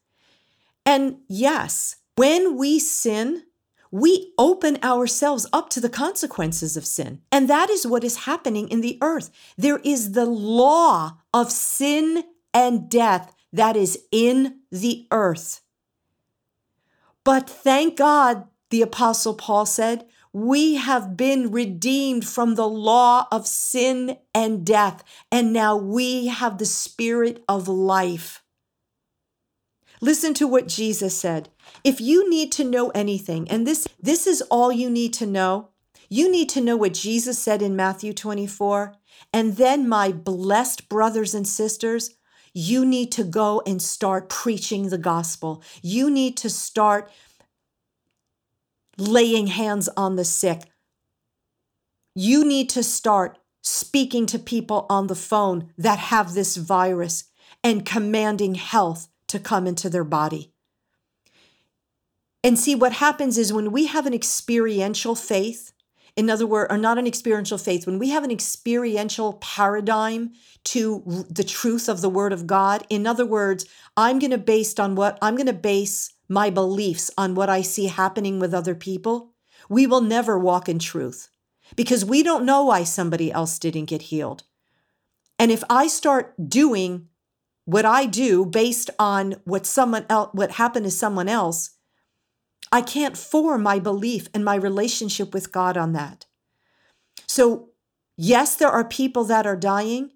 And 0.86 1.18
yes, 1.28 1.96
when 2.16 2.56
we 2.56 2.78
sin, 2.78 3.44
we 3.92 4.32
open 4.38 4.78
ourselves 4.82 5.46
up 5.52 5.68
to 5.68 5.80
the 5.80 5.90
consequences 5.90 6.78
of 6.78 6.86
sin. 6.86 7.20
And 7.30 7.48
that 7.48 7.68
is 7.68 7.86
what 7.86 8.02
is 8.02 8.24
happening 8.24 8.66
in 8.68 8.80
the 8.80 8.98
earth. 9.02 9.30
There 9.56 9.80
is 9.84 10.12
the 10.12 10.24
law 10.24 11.18
of 11.32 11.52
sin 11.52 12.24
and 12.54 12.88
death 12.88 13.34
that 13.52 13.76
is 13.76 13.98
in 14.10 14.60
the 14.72 15.06
earth. 15.10 15.60
But 17.22 17.48
thank 17.48 17.98
God, 17.98 18.48
the 18.70 18.80
Apostle 18.80 19.34
Paul 19.34 19.66
said, 19.66 20.06
we 20.32 20.76
have 20.76 21.14
been 21.14 21.52
redeemed 21.52 22.26
from 22.26 22.54
the 22.54 22.66
law 22.66 23.28
of 23.30 23.46
sin 23.46 24.16
and 24.34 24.64
death, 24.64 25.04
and 25.30 25.52
now 25.52 25.76
we 25.76 26.28
have 26.28 26.56
the 26.56 26.64
spirit 26.64 27.44
of 27.46 27.68
life. 27.68 28.42
Listen 30.00 30.32
to 30.34 30.48
what 30.48 30.66
Jesus 30.66 31.16
said. 31.16 31.50
If 31.84 32.00
you 32.00 32.28
need 32.28 32.52
to 32.52 32.64
know 32.64 32.90
anything, 32.90 33.48
and 33.50 33.66
this, 33.66 33.86
this 34.00 34.26
is 34.26 34.42
all 34.42 34.70
you 34.70 34.88
need 34.88 35.12
to 35.14 35.26
know, 35.26 35.68
you 36.08 36.30
need 36.30 36.48
to 36.50 36.60
know 36.60 36.76
what 36.76 36.94
Jesus 36.94 37.38
said 37.38 37.62
in 37.62 37.74
Matthew 37.74 38.12
24. 38.12 38.94
And 39.32 39.56
then, 39.56 39.88
my 39.88 40.12
blessed 40.12 40.88
brothers 40.88 41.34
and 41.34 41.48
sisters, 41.48 42.10
you 42.52 42.84
need 42.84 43.10
to 43.12 43.24
go 43.24 43.62
and 43.66 43.80
start 43.80 44.28
preaching 44.28 44.88
the 44.88 44.98
gospel. 44.98 45.62
You 45.80 46.10
need 46.10 46.36
to 46.38 46.50
start 46.50 47.10
laying 48.98 49.46
hands 49.46 49.88
on 49.96 50.16
the 50.16 50.24
sick. 50.24 50.64
You 52.14 52.44
need 52.44 52.68
to 52.70 52.82
start 52.82 53.38
speaking 53.62 54.26
to 54.26 54.38
people 54.38 54.86
on 54.90 55.06
the 55.06 55.14
phone 55.14 55.72
that 55.78 55.98
have 55.98 56.34
this 56.34 56.56
virus 56.56 57.24
and 57.64 57.86
commanding 57.86 58.56
health 58.56 59.08
to 59.28 59.38
come 59.38 59.66
into 59.66 59.88
their 59.88 60.04
body. 60.04 60.51
And 62.44 62.58
see, 62.58 62.74
what 62.74 62.92
happens 62.92 63.38
is 63.38 63.52
when 63.52 63.70
we 63.70 63.86
have 63.86 64.06
an 64.06 64.14
experiential 64.14 65.14
faith, 65.14 65.72
in 66.16 66.28
other 66.28 66.46
words, 66.46 66.72
or 66.72 66.78
not 66.78 66.98
an 66.98 67.06
experiential 67.06 67.56
faith, 67.56 67.86
when 67.86 67.98
we 67.98 68.10
have 68.10 68.24
an 68.24 68.30
experiential 68.30 69.34
paradigm 69.34 70.32
to 70.64 71.24
the 71.30 71.44
truth 71.44 71.88
of 71.88 72.00
the 72.00 72.10
word 72.10 72.32
of 72.32 72.46
God, 72.46 72.84
in 72.90 73.06
other 73.06 73.24
words, 73.24 73.64
I'm 73.96 74.18
going 74.18 74.32
to 74.32 74.38
based 74.38 74.80
on 74.80 74.94
what 74.94 75.18
I'm 75.22 75.36
going 75.36 75.46
to 75.46 75.52
base 75.52 76.12
my 76.28 76.50
beliefs 76.50 77.10
on 77.16 77.34
what 77.34 77.48
I 77.48 77.62
see 77.62 77.86
happening 77.86 78.40
with 78.40 78.54
other 78.54 78.74
people, 78.74 79.32
we 79.68 79.86
will 79.86 80.00
never 80.00 80.38
walk 80.38 80.68
in 80.68 80.78
truth 80.78 81.28
because 81.76 82.04
we 82.04 82.22
don't 82.22 82.46
know 82.46 82.64
why 82.64 82.84
somebody 82.84 83.30
else 83.30 83.58
didn't 83.58 83.86
get 83.86 84.02
healed. 84.02 84.42
And 85.38 85.52
if 85.52 85.62
I 85.68 85.86
start 85.86 86.34
doing 86.48 87.08
what 87.64 87.84
I 87.84 88.06
do 88.06 88.44
based 88.44 88.90
on 88.98 89.36
what 89.44 89.66
someone 89.66 90.06
else 90.08 90.30
what 90.32 90.52
happened 90.52 90.84
to 90.84 90.90
someone 90.90 91.28
else, 91.28 91.70
I 92.72 92.80
can't 92.80 93.18
form 93.18 93.62
my 93.62 93.78
belief 93.78 94.28
and 94.32 94.44
my 94.44 94.54
relationship 94.54 95.34
with 95.34 95.52
God 95.52 95.76
on 95.76 95.92
that. 95.92 96.24
So, 97.26 97.68
yes, 98.16 98.56
there 98.56 98.70
are 98.70 98.84
people 98.84 99.24
that 99.24 99.46
are 99.46 99.56
dying, 99.56 100.12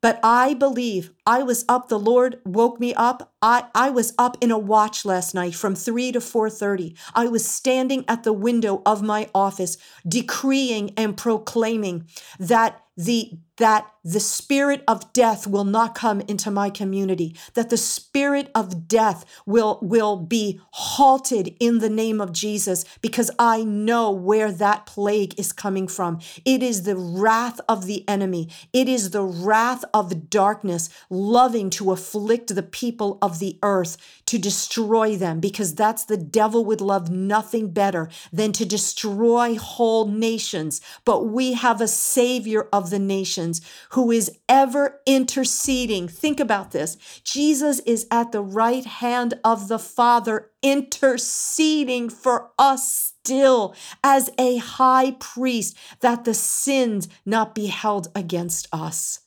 but 0.00 0.18
I 0.22 0.54
believe 0.54 1.12
I 1.28 1.42
was 1.42 1.66
up, 1.68 1.90
the 1.90 1.98
Lord 1.98 2.40
woke 2.46 2.80
me 2.80 2.94
up. 2.94 3.34
I, 3.42 3.66
I 3.74 3.90
was 3.90 4.14
up 4.16 4.38
in 4.40 4.50
a 4.50 4.56
watch 4.56 5.04
last 5.04 5.34
night 5.34 5.54
from 5.54 5.74
3 5.74 6.10
to 6.12 6.20
4:30. 6.20 6.96
I 7.14 7.26
was 7.26 7.46
standing 7.46 8.06
at 8.08 8.24
the 8.24 8.32
window 8.32 8.80
of 8.86 9.02
my 9.02 9.28
office 9.34 9.76
decreeing 10.08 10.94
and 10.96 11.18
proclaiming 11.18 12.06
that 12.38 12.80
the 12.98 13.30
that 13.58 13.88
the 14.04 14.20
spirit 14.20 14.82
of 14.88 15.12
death 15.12 15.46
will 15.46 15.64
not 15.64 15.94
come 15.94 16.20
into 16.22 16.50
my 16.50 16.68
community 16.68 17.36
that 17.54 17.70
the 17.70 17.76
spirit 17.76 18.50
of 18.56 18.88
death 18.88 19.24
will 19.46 19.78
will 19.80 20.16
be 20.16 20.60
halted 20.72 21.54
in 21.60 21.78
the 21.78 21.88
name 21.88 22.20
of 22.20 22.32
Jesus 22.32 22.84
because 23.00 23.30
I 23.38 23.62
know 23.62 24.10
where 24.10 24.50
that 24.50 24.86
plague 24.86 25.38
is 25.38 25.52
coming 25.52 25.86
from 25.86 26.18
it 26.44 26.60
is 26.60 26.82
the 26.82 26.96
wrath 26.96 27.60
of 27.68 27.86
the 27.86 28.06
enemy 28.08 28.48
it 28.72 28.88
is 28.88 29.10
the 29.10 29.22
wrath 29.22 29.84
of 29.94 30.28
darkness 30.28 30.90
loving 31.18 31.70
to 31.70 31.92
afflict 31.92 32.54
the 32.54 32.62
people 32.62 33.18
of 33.20 33.38
the 33.38 33.58
earth 33.62 33.96
to 34.26 34.38
destroy 34.38 35.16
them 35.16 35.40
because 35.40 35.74
that's 35.74 36.04
the 36.04 36.16
devil 36.16 36.64
would 36.64 36.80
love 36.80 37.10
nothing 37.10 37.70
better 37.70 38.08
than 38.32 38.52
to 38.52 38.64
destroy 38.64 39.56
whole 39.56 40.06
nations 40.06 40.80
but 41.04 41.26
we 41.26 41.54
have 41.54 41.80
a 41.80 41.88
savior 41.88 42.68
of 42.72 42.90
the 42.90 42.98
nations 42.98 43.60
who 43.90 44.10
is 44.10 44.30
ever 44.48 45.00
interceding. 45.06 46.08
Think 46.08 46.40
about 46.40 46.70
this. 46.72 46.96
Jesus 47.24 47.80
is 47.80 48.06
at 48.10 48.32
the 48.32 48.42
right 48.42 48.84
hand 48.84 49.34
of 49.44 49.68
the 49.68 49.78
Father, 49.78 50.50
interceding 50.62 52.08
for 52.08 52.50
us 52.58 53.14
still 53.22 53.74
as 54.02 54.30
a 54.38 54.56
high 54.58 55.12
priest, 55.12 55.76
that 56.00 56.24
the 56.24 56.34
sins 56.34 57.08
not 57.24 57.54
be 57.54 57.66
held 57.66 58.08
against 58.14 58.68
us 58.72 59.20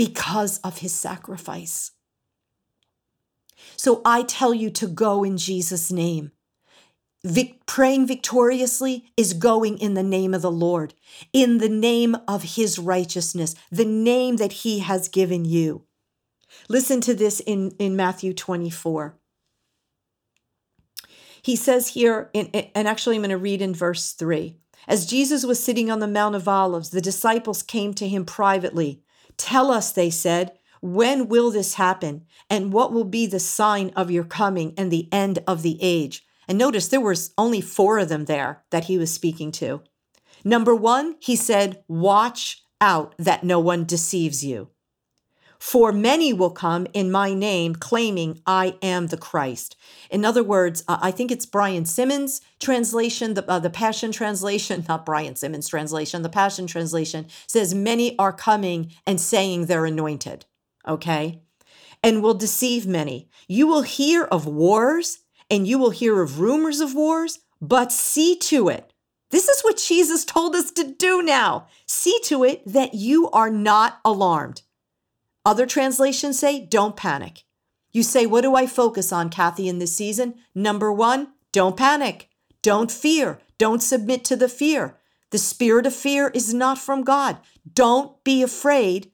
because 0.00 0.56
of 0.60 0.78
his 0.78 0.94
sacrifice. 0.94 1.90
So 3.76 4.00
I 4.02 4.22
tell 4.22 4.54
you 4.54 4.70
to 4.70 4.86
go 4.86 5.22
in 5.22 5.36
Jesus' 5.36 5.92
name. 5.92 6.32
Vic- 7.22 7.66
praying 7.66 8.06
victoriously 8.06 9.12
is 9.18 9.34
going 9.34 9.76
in 9.76 9.92
the 9.92 10.02
name 10.02 10.32
of 10.32 10.40
the 10.40 10.50
Lord, 10.50 10.94
in 11.34 11.58
the 11.58 11.68
name 11.68 12.16
of 12.26 12.54
his 12.54 12.78
righteousness, 12.78 13.54
the 13.70 13.84
name 13.84 14.36
that 14.36 14.52
he 14.64 14.78
has 14.78 15.06
given 15.06 15.44
you. 15.44 15.84
Listen 16.70 17.02
to 17.02 17.12
this 17.12 17.40
in, 17.40 17.72
in 17.78 17.94
Matthew 17.94 18.32
24. 18.32 19.18
He 21.42 21.56
says 21.56 21.88
here, 21.88 22.30
in, 22.32 22.46
and 22.46 22.88
actually 22.88 23.16
I'm 23.16 23.22
going 23.22 23.28
to 23.28 23.36
read 23.36 23.60
in 23.60 23.74
verse 23.74 24.12
3. 24.12 24.56
As 24.88 25.04
Jesus 25.04 25.44
was 25.44 25.62
sitting 25.62 25.90
on 25.90 25.98
the 25.98 26.08
Mount 26.08 26.36
of 26.36 26.48
Olives, 26.48 26.88
the 26.88 27.02
disciples 27.02 27.62
came 27.62 27.92
to 27.92 28.08
him 28.08 28.24
privately. 28.24 29.02
Tell 29.40 29.70
us, 29.70 29.90
they 29.90 30.10
said, 30.10 30.52
when 30.82 31.28
will 31.28 31.50
this 31.50 31.74
happen? 31.74 32.26
And 32.50 32.74
what 32.74 32.92
will 32.92 33.04
be 33.04 33.26
the 33.26 33.40
sign 33.40 33.90
of 33.96 34.10
your 34.10 34.24
coming 34.24 34.74
and 34.76 34.90
the 34.90 35.08
end 35.10 35.38
of 35.46 35.62
the 35.62 35.78
age? 35.80 36.26
And 36.46 36.58
notice 36.58 36.88
there 36.88 37.00
was 37.00 37.32
only 37.38 37.62
four 37.62 37.98
of 37.98 38.10
them 38.10 38.26
there 38.26 38.64
that 38.68 38.84
he 38.84 38.98
was 38.98 39.10
speaking 39.10 39.50
to. 39.52 39.80
Number 40.44 40.74
one, 40.74 41.16
he 41.20 41.36
said, 41.36 41.82
Watch 41.88 42.64
out 42.82 43.14
that 43.18 43.42
no 43.42 43.58
one 43.58 43.86
deceives 43.86 44.44
you. 44.44 44.68
For 45.60 45.92
many 45.92 46.32
will 46.32 46.50
come 46.50 46.86
in 46.94 47.12
my 47.12 47.34
name, 47.34 47.74
claiming 47.74 48.40
I 48.46 48.76
am 48.80 49.08
the 49.08 49.18
Christ. 49.18 49.76
In 50.10 50.24
other 50.24 50.42
words, 50.42 50.82
uh, 50.88 50.98
I 51.02 51.10
think 51.10 51.30
it's 51.30 51.44
Brian 51.44 51.84
Simmons' 51.84 52.40
translation, 52.58 53.34
the, 53.34 53.48
uh, 53.48 53.58
the 53.58 53.68
Passion 53.68 54.10
translation, 54.10 54.86
not 54.88 55.04
Brian 55.04 55.36
Simmons' 55.36 55.68
translation, 55.68 56.22
the 56.22 56.30
Passion 56.30 56.66
translation 56.66 57.26
says, 57.46 57.74
Many 57.74 58.18
are 58.18 58.32
coming 58.32 58.90
and 59.06 59.20
saying 59.20 59.66
they're 59.66 59.84
anointed. 59.84 60.46
Okay? 60.88 61.42
And 62.02 62.22
will 62.22 62.34
deceive 62.34 62.86
many. 62.86 63.28
You 63.46 63.66
will 63.66 63.82
hear 63.82 64.24
of 64.24 64.46
wars 64.46 65.18
and 65.50 65.68
you 65.68 65.78
will 65.78 65.90
hear 65.90 66.22
of 66.22 66.40
rumors 66.40 66.80
of 66.80 66.94
wars, 66.94 67.38
but 67.60 67.92
see 67.92 68.34
to 68.38 68.70
it. 68.70 68.94
This 69.30 69.46
is 69.46 69.60
what 69.60 69.76
Jesus 69.76 70.24
told 70.24 70.56
us 70.56 70.70
to 70.72 70.84
do 70.84 71.20
now. 71.20 71.66
See 71.86 72.18
to 72.24 72.44
it 72.44 72.62
that 72.66 72.94
you 72.94 73.30
are 73.30 73.50
not 73.50 74.00
alarmed. 74.06 74.62
Other 75.44 75.66
translations 75.66 76.38
say, 76.38 76.60
don't 76.60 76.96
panic. 76.96 77.44
You 77.92 78.02
say, 78.02 78.26
what 78.26 78.42
do 78.42 78.54
I 78.54 78.66
focus 78.66 79.12
on, 79.12 79.30
Kathy, 79.30 79.68
in 79.68 79.78
this 79.78 79.96
season? 79.96 80.34
Number 80.54 80.92
one, 80.92 81.28
don't 81.52 81.76
panic. 81.76 82.28
Don't 82.62 82.90
fear. 82.90 83.40
Don't 83.58 83.82
submit 83.82 84.24
to 84.24 84.36
the 84.36 84.48
fear. 84.48 84.98
The 85.30 85.38
spirit 85.38 85.86
of 85.86 85.94
fear 85.94 86.28
is 86.34 86.52
not 86.52 86.78
from 86.78 87.02
God. 87.02 87.38
Don't 87.72 88.22
be 88.24 88.42
afraid 88.42 89.10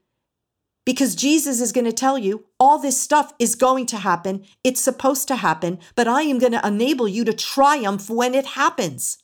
because 0.85 1.15
Jesus 1.15 1.61
is 1.61 1.73
going 1.73 1.85
to 1.85 1.93
tell 1.93 2.17
you 2.17 2.47
all 2.59 2.79
this 2.79 3.01
stuff 3.01 3.35
is 3.39 3.55
going 3.55 3.87
to 3.87 3.99
happen. 3.99 4.45
It's 4.65 4.81
supposed 4.81 5.29
to 5.29 5.37
happen, 5.37 5.79
but 5.95 6.09
I 6.09 6.23
am 6.23 6.39
going 6.39 6.53
to 6.53 6.67
enable 6.67 7.09
you 7.09 7.25
to 7.25 7.33
triumph 7.33 8.09
when 8.09 8.35
it 8.35 8.47
happens 8.47 9.19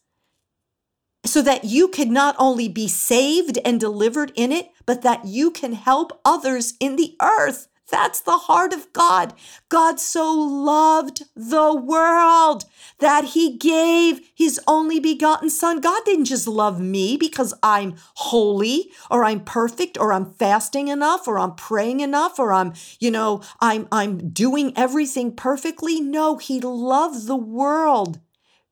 so 1.24 1.40
that 1.40 1.64
you 1.64 1.88
could 1.88 2.10
not 2.10 2.34
only 2.38 2.68
be 2.68 2.88
saved 2.88 3.58
and 3.64 3.78
delivered 3.78 4.32
in 4.34 4.50
it, 4.50 4.71
but 4.86 5.02
that 5.02 5.24
you 5.24 5.50
can 5.50 5.72
help 5.72 6.20
others 6.24 6.74
in 6.80 6.96
the 6.96 7.16
earth. 7.20 7.68
That's 7.92 8.22
the 8.22 8.38
heart 8.38 8.72
of 8.72 8.90
God. 8.94 9.34
God 9.68 10.00
so 10.00 10.32
loved 10.32 11.24
the 11.36 11.74
world 11.74 12.64
that 13.00 13.24
he 13.36 13.58
gave 13.58 14.20
his 14.34 14.58
only 14.66 14.98
begotten 14.98 15.50
son. 15.50 15.80
God 15.80 16.00
didn't 16.06 16.24
just 16.24 16.48
love 16.48 16.80
me 16.80 17.18
because 17.18 17.52
I'm 17.62 17.96
holy 18.14 18.90
or 19.10 19.24
I'm 19.24 19.40
perfect 19.40 19.98
or 19.98 20.14
I'm 20.14 20.32
fasting 20.32 20.88
enough 20.88 21.28
or 21.28 21.38
I'm 21.38 21.54
praying 21.54 22.00
enough 22.00 22.38
or 22.38 22.54
I'm, 22.54 22.72
you 22.98 23.10
know, 23.10 23.42
I'm 23.60 23.88
I'm 23.92 24.30
doing 24.30 24.72
everything 24.74 25.36
perfectly. 25.36 26.00
No, 26.00 26.38
he 26.38 26.60
loved 26.60 27.26
the 27.26 27.36
world. 27.36 28.20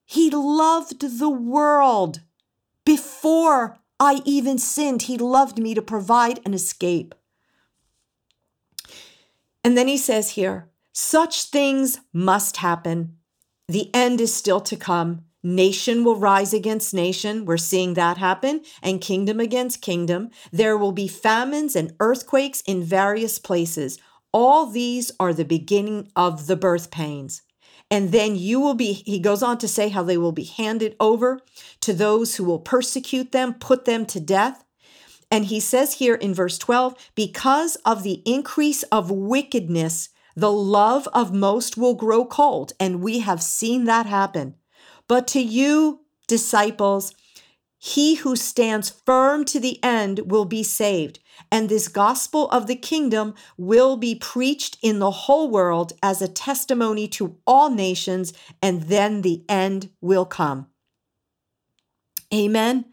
He 0.03 0.31
loved 0.31 1.19
the 1.19 1.29
world. 1.29 2.21
Before 2.83 3.77
I 4.01 4.23
even 4.25 4.57
sinned, 4.57 5.03
he 5.03 5.19
loved 5.19 5.59
me 5.59 5.75
to 5.75 5.81
provide 5.81 6.39
an 6.43 6.55
escape. 6.55 7.13
And 9.63 9.77
then 9.77 9.87
he 9.87 9.95
says 9.95 10.31
here, 10.31 10.71
such 10.91 11.43
things 11.43 11.99
must 12.11 12.57
happen. 12.57 13.17
The 13.67 13.93
end 13.93 14.19
is 14.19 14.33
still 14.33 14.59
to 14.61 14.75
come. 14.75 15.25
Nation 15.43 16.03
will 16.03 16.15
rise 16.15 16.51
against 16.51 16.95
nation. 16.95 17.45
We're 17.45 17.57
seeing 17.57 17.93
that 17.93 18.17
happen, 18.17 18.61
and 18.81 18.99
kingdom 18.99 19.39
against 19.39 19.83
kingdom. 19.83 20.31
There 20.51 20.79
will 20.79 20.93
be 20.93 21.07
famines 21.07 21.75
and 21.75 21.93
earthquakes 21.99 22.61
in 22.61 22.83
various 22.83 23.37
places. 23.37 23.99
All 24.33 24.65
these 24.65 25.11
are 25.19 25.31
the 25.31 25.45
beginning 25.45 26.11
of 26.15 26.47
the 26.47 26.55
birth 26.55 26.89
pains. 26.89 27.43
And 27.91 28.13
then 28.13 28.37
you 28.37 28.61
will 28.61 28.73
be, 28.73 28.93
he 28.93 29.19
goes 29.19 29.43
on 29.43 29.57
to 29.57 29.67
say 29.67 29.89
how 29.89 30.01
they 30.01 30.17
will 30.17 30.31
be 30.31 30.45
handed 30.45 30.95
over 30.99 31.41
to 31.81 31.93
those 31.93 32.37
who 32.37 32.45
will 32.45 32.59
persecute 32.59 33.33
them, 33.33 33.53
put 33.53 33.83
them 33.83 34.05
to 34.07 34.19
death. 34.21 34.63
And 35.29 35.45
he 35.45 35.59
says 35.59 35.95
here 35.95 36.15
in 36.15 36.33
verse 36.33 36.57
12, 36.57 36.95
because 37.15 37.75
of 37.85 38.03
the 38.03 38.23
increase 38.25 38.83
of 38.83 39.11
wickedness, 39.11 40.09
the 40.35 40.51
love 40.51 41.07
of 41.13 41.33
most 41.33 41.75
will 41.75 41.93
grow 41.93 42.25
cold. 42.25 42.71
And 42.79 43.01
we 43.01 43.19
have 43.19 43.43
seen 43.43 43.83
that 43.85 44.05
happen. 44.05 44.55
But 45.09 45.27
to 45.27 45.41
you, 45.41 45.99
disciples, 46.27 47.13
he 47.83 48.13
who 48.13 48.35
stands 48.35 48.91
firm 48.91 49.43
to 49.43 49.59
the 49.59 49.83
end 49.83 50.19
will 50.25 50.45
be 50.45 50.61
saved. 50.61 51.17
And 51.51 51.67
this 51.67 51.87
gospel 51.87 52.47
of 52.51 52.67
the 52.67 52.75
kingdom 52.75 53.33
will 53.57 53.97
be 53.97 54.13
preached 54.13 54.77
in 54.83 54.99
the 54.99 55.09
whole 55.09 55.49
world 55.49 55.93
as 56.03 56.21
a 56.21 56.27
testimony 56.27 57.07
to 57.07 57.37
all 57.47 57.71
nations, 57.71 58.33
and 58.61 58.83
then 58.83 59.23
the 59.23 59.43
end 59.49 59.89
will 59.99 60.25
come. 60.25 60.67
Amen. 62.31 62.85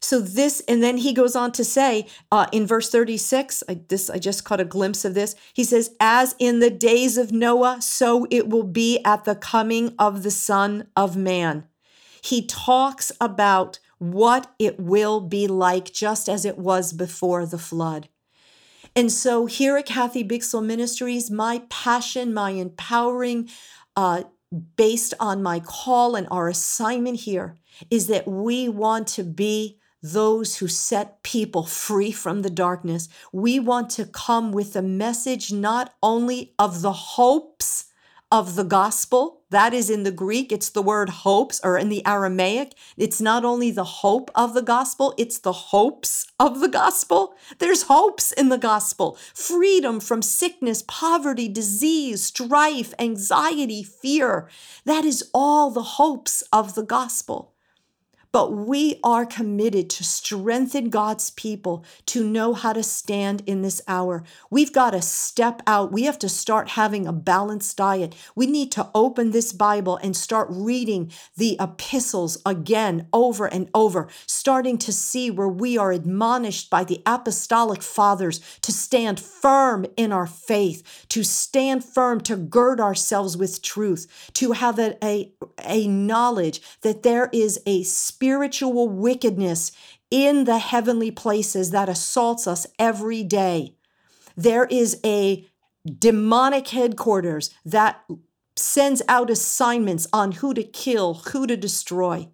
So 0.00 0.18
this, 0.18 0.62
and 0.66 0.82
then 0.82 0.96
he 0.96 1.12
goes 1.12 1.36
on 1.36 1.52
to 1.52 1.62
say 1.62 2.06
uh, 2.32 2.46
in 2.52 2.66
verse 2.66 2.88
36, 2.88 3.62
I, 3.68 3.82
this 3.88 4.08
I 4.08 4.16
just 4.16 4.46
caught 4.46 4.60
a 4.60 4.64
glimpse 4.64 5.04
of 5.04 5.12
this. 5.12 5.34
He 5.52 5.62
says, 5.62 5.94
"As 6.00 6.34
in 6.38 6.60
the 6.60 6.70
days 6.70 7.18
of 7.18 7.32
Noah, 7.32 7.82
so 7.82 8.26
it 8.30 8.48
will 8.48 8.64
be 8.64 8.98
at 9.04 9.26
the 9.26 9.36
coming 9.36 9.94
of 9.98 10.22
the 10.22 10.30
Son 10.30 10.88
of 10.96 11.18
Man." 11.18 11.64
He 12.22 12.46
talks 12.46 13.12
about 13.20 13.78
what 14.02 14.52
it 14.58 14.80
will 14.80 15.20
be 15.20 15.46
like, 15.46 15.92
just 15.92 16.28
as 16.28 16.44
it 16.44 16.58
was 16.58 16.92
before 16.92 17.46
the 17.46 17.58
flood. 17.58 18.08
And 18.96 19.12
so 19.12 19.46
here 19.46 19.76
at 19.76 19.86
Kathy 19.86 20.24
Bixel 20.24 20.64
Ministries, 20.64 21.30
my 21.30 21.62
passion, 21.70 22.34
my 22.34 22.50
empowering, 22.50 23.48
uh, 23.94 24.24
based 24.76 25.14
on 25.20 25.42
my 25.42 25.60
call 25.60 26.16
and 26.16 26.26
our 26.32 26.48
assignment 26.48 27.20
here, 27.20 27.56
is 27.90 28.08
that 28.08 28.26
we 28.26 28.68
want 28.68 29.06
to 29.08 29.22
be 29.22 29.78
those 30.02 30.56
who 30.56 30.66
set 30.66 31.22
people 31.22 31.64
free 31.64 32.10
from 32.10 32.42
the 32.42 32.50
darkness. 32.50 33.08
We 33.32 33.60
want 33.60 33.88
to 33.90 34.04
come 34.04 34.50
with 34.50 34.74
a 34.74 34.82
message 34.82 35.52
not 35.52 35.94
only 36.02 36.54
of 36.58 36.82
the 36.82 36.92
hopes 36.92 37.84
of 38.32 38.56
the 38.56 38.64
gospel, 38.64 39.41
that 39.52 39.72
is 39.72 39.88
in 39.88 40.02
the 40.02 40.10
Greek, 40.10 40.50
it's 40.50 40.70
the 40.70 40.82
word 40.82 41.08
hopes, 41.08 41.60
or 41.62 41.78
in 41.78 41.88
the 41.88 42.04
Aramaic, 42.06 42.74
it's 42.96 43.20
not 43.20 43.44
only 43.44 43.70
the 43.70 43.84
hope 43.84 44.30
of 44.34 44.54
the 44.54 44.62
gospel, 44.62 45.14
it's 45.16 45.38
the 45.38 45.52
hopes 45.52 46.26
of 46.40 46.60
the 46.60 46.68
gospel. 46.68 47.34
There's 47.58 47.82
hopes 47.82 48.32
in 48.32 48.48
the 48.48 48.58
gospel 48.58 49.16
freedom 49.34 50.00
from 50.00 50.22
sickness, 50.22 50.82
poverty, 50.88 51.48
disease, 51.48 52.24
strife, 52.24 52.92
anxiety, 52.98 53.82
fear. 53.82 54.48
That 54.84 55.04
is 55.04 55.30
all 55.32 55.70
the 55.70 55.82
hopes 55.82 56.42
of 56.52 56.74
the 56.74 56.82
gospel. 56.82 57.51
But 58.32 58.54
we 58.54 58.98
are 59.04 59.26
committed 59.26 59.90
to 59.90 60.04
strengthen 60.04 60.88
God's 60.88 61.30
people 61.30 61.84
to 62.06 62.24
know 62.24 62.54
how 62.54 62.72
to 62.72 62.82
stand 62.82 63.42
in 63.44 63.60
this 63.60 63.82
hour. 63.86 64.24
We've 64.50 64.72
got 64.72 64.92
to 64.92 65.02
step 65.02 65.62
out. 65.66 65.92
We 65.92 66.04
have 66.04 66.18
to 66.20 66.30
start 66.30 66.70
having 66.70 67.06
a 67.06 67.12
balanced 67.12 67.76
diet. 67.76 68.14
We 68.34 68.46
need 68.46 68.72
to 68.72 68.88
open 68.94 69.32
this 69.32 69.52
Bible 69.52 69.98
and 69.98 70.16
start 70.16 70.48
reading 70.50 71.12
the 71.36 71.58
epistles 71.60 72.38
again 72.46 73.06
over 73.12 73.44
and 73.44 73.68
over, 73.74 74.08
starting 74.26 74.78
to 74.78 74.92
see 74.94 75.30
where 75.30 75.48
we 75.48 75.76
are 75.76 75.92
admonished 75.92 76.70
by 76.70 76.84
the 76.84 77.02
apostolic 77.04 77.82
fathers 77.82 78.40
to 78.62 78.72
stand 78.72 79.20
firm 79.20 79.84
in 79.98 80.10
our 80.10 80.26
faith, 80.26 81.04
to 81.10 81.22
stand 81.22 81.84
firm, 81.84 82.18
to 82.22 82.36
gird 82.36 82.80
ourselves 82.80 83.36
with 83.36 83.60
truth, 83.60 84.30
to 84.32 84.52
have 84.52 84.78
a, 84.78 84.96
a, 85.04 85.30
a 85.62 85.86
knowledge 85.86 86.62
that 86.80 87.02
there 87.02 87.28
is 87.34 87.60
a 87.66 87.82
spiritual 88.22 88.88
wickedness 88.88 89.72
in 90.08 90.44
the 90.44 90.58
heavenly 90.58 91.10
places 91.10 91.72
that 91.72 91.88
assaults 91.88 92.46
us 92.46 92.68
every 92.78 93.24
day. 93.24 93.74
There 94.36 94.66
is 94.66 95.00
a 95.04 95.44
demonic 95.98 96.68
headquarters 96.68 97.50
that 97.64 98.04
sends 98.54 99.02
out 99.08 99.28
assignments 99.28 100.06
on 100.12 100.30
who 100.30 100.54
to 100.54 100.62
kill, 100.62 101.14
who 101.14 101.48
to 101.48 101.56
destroy. 101.56 102.28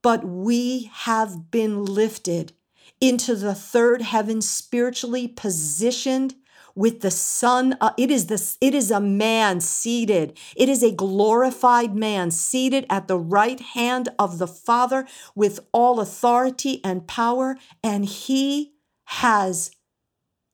But 0.00 0.24
we 0.24 0.90
have 0.94 1.50
been 1.50 1.84
lifted 1.84 2.54
into 2.98 3.34
the 3.34 3.54
third 3.54 4.00
heaven, 4.00 4.40
spiritually 4.40 5.28
positioned 5.28 6.36
with 6.74 7.00
the 7.00 7.10
son 7.10 7.76
uh, 7.80 7.92
it 7.96 8.10
is 8.10 8.26
this 8.26 8.58
it 8.60 8.74
is 8.74 8.90
a 8.90 9.00
man 9.00 9.60
seated. 9.60 10.38
It 10.56 10.68
is 10.68 10.82
a 10.82 10.90
glorified 10.90 11.94
man 11.94 12.30
seated 12.30 12.86
at 12.90 13.08
the 13.08 13.18
right 13.18 13.60
hand 13.60 14.08
of 14.18 14.38
the 14.38 14.46
father 14.46 15.06
with 15.34 15.60
all 15.72 16.00
authority 16.00 16.80
and 16.84 17.06
power 17.06 17.56
and 17.82 18.04
he 18.04 18.72
has 19.04 19.70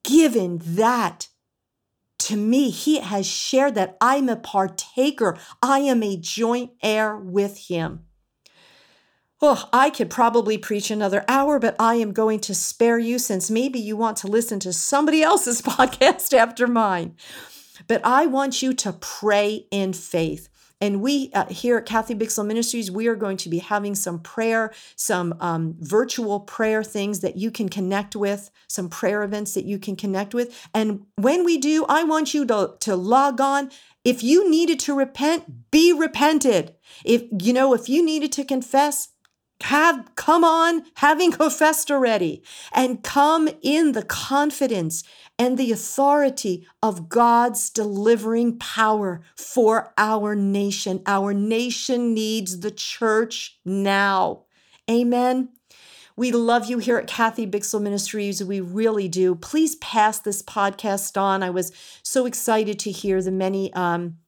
given 0.04 0.60
that 0.62 1.28
to 2.18 2.36
me. 2.36 2.70
He 2.70 3.00
has 3.00 3.26
shared 3.26 3.74
that 3.76 3.96
i'm 4.00 4.28
a 4.28 4.36
partaker. 4.36 5.38
I 5.62 5.80
am 5.80 6.02
a 6.02 6.16
joint 6.16 6.72
heir 6.82 7.16
with 7.16 7.68
him 7.68 8.06
Oh, 9.42 9.68
I 9.72 9.88
could 9.88 10.10
probably 10.10 10.58
preach 10.58 10.90
another 10.90 11.24
hour, 11.26 11.58
but 11.58 11.74
I 11.78 11.94
am 11.94 12.12
going 12.12 12.40
to 12.40 12.54
spare 12.54 12.98
you 12.98 13.18
since 13.18 13.50
maybe 13.50 13.78
you 13.78 13.96
want 13.96 14.18
to 14.18 14.26
listen 14.26 14.60
to 14.60 14.72
somebody 14.72 15.22
else's 15.22 15.62
podcast 15.62 16.34
after 16.34 16.66
mine. 16.66 17.16
But 17.88 18.02
I 18.04 18.26
want 18.26 18.60
you 18.60 18.74
to 18.74 18.92
pray 18.92 19.66
in 19.70 19.94
faith. 19.94 20.48
And 20.78 21.00
we 21.00 21.30
uh, 21.34 21.46
here 21.46 21.78
at 21.78 21.86
Kathy 21.86 22.14
Bixel 22.14 22.46
Ministries, 22.46 22.90
we 22.90 23.06
are 23.06 23.16
going 23.16 23.38
to 23.38 23.48
be 23.48 23.58
having 23.58 23.94
some 23.94 24.18
prayer, 24.18 24.72
some 24.94 25.34
um, 25.40 25.74
virtual 25.78 26.40
prayer 26.40 26.82
things 26.82 27.20
that 27.20 27.36
you 27.36 27.50
can 27.50 27.70
connect 27.70 28.14
with, 28.14 28.50
some 28.66 28.90
prayer 28.90 29.22
events 29.22 29.54
that 29.54 29.64
you 29.64 29.78
can 29.78 29.96
connect 29.96 30.34
with. 30.34 30.68
And 30.74 31.06
when 31.16 31.44
we 31.44 31.56
do, 31.56 31.86
I 31.88 32.04
want 32.04 32.34
you 32.34 32.44
to, 32.46 32.74
to 32.80 32.96
log 32.96 33.40
on. 33.40 33.70
If 34.04 34.22
you 34.22 34.48
needed 34.50 34.80
to 34.80 34.94
repent, 34.94 35.70
be 35.70 35.92
repented. 35.92 36.74
If 37.04 37.24
you 37.42 37.52
know, 37.52 37.74
if 37.74 37.88
you 37.88 38.02
needed 38.02 38.32
to 38.32 38.44
confess, 38.44 39.08
have 39.62 40.14
come 40.14 40.44
on 40.44 40.84
having 40.96 41.32
confessed 41.32 41.90
already 41.90 42.42
and 42.72 43.02
come 43.02 43.48
in 43.62 43.92
the 43.92 44.02
confidence 44.02 45.04
and 45.38 45.56
the 45.56 45.72
authority 45.72 46.66
of 46.82 47.08
God's 47.08 47.70
delivering 47.70 48.58
power 48.58 49.22
for 49.36 49.92
our 49.96 50.34
nation. 50.34 51.02
Our 51.06 51.32
nation 51.32 52.14
needs 52.14 52.60
the 52.60 52.70
church 52.70 53.58
now. 53.64 54.44
Amen. 54.90 55.50
We 56.16 56.32
love 56.32 56.66
you 56.66 56.78
here 56.78 56.98
at 56.98 57.06
Kathy 57.06 57.46
Bixel 57.46 57.80
Ministries. 57.80 58.44
We 58.44 58.60
really 58.60 59.08
do. 59.08 59.34
Please 59.34 59.76
pass 59.76 60.18
this 60.18 60.42
podcast 60.42 61.18
on. 61.18 61.42
I 61.42 61.48
was 61.48 61.72
so 62.02 62.26
excited 62.26 62.78
to 62.80 62.90
hear 62.90 63.22
the 63.22 63.30
many 63.30 63.72
um, 63.72 64.18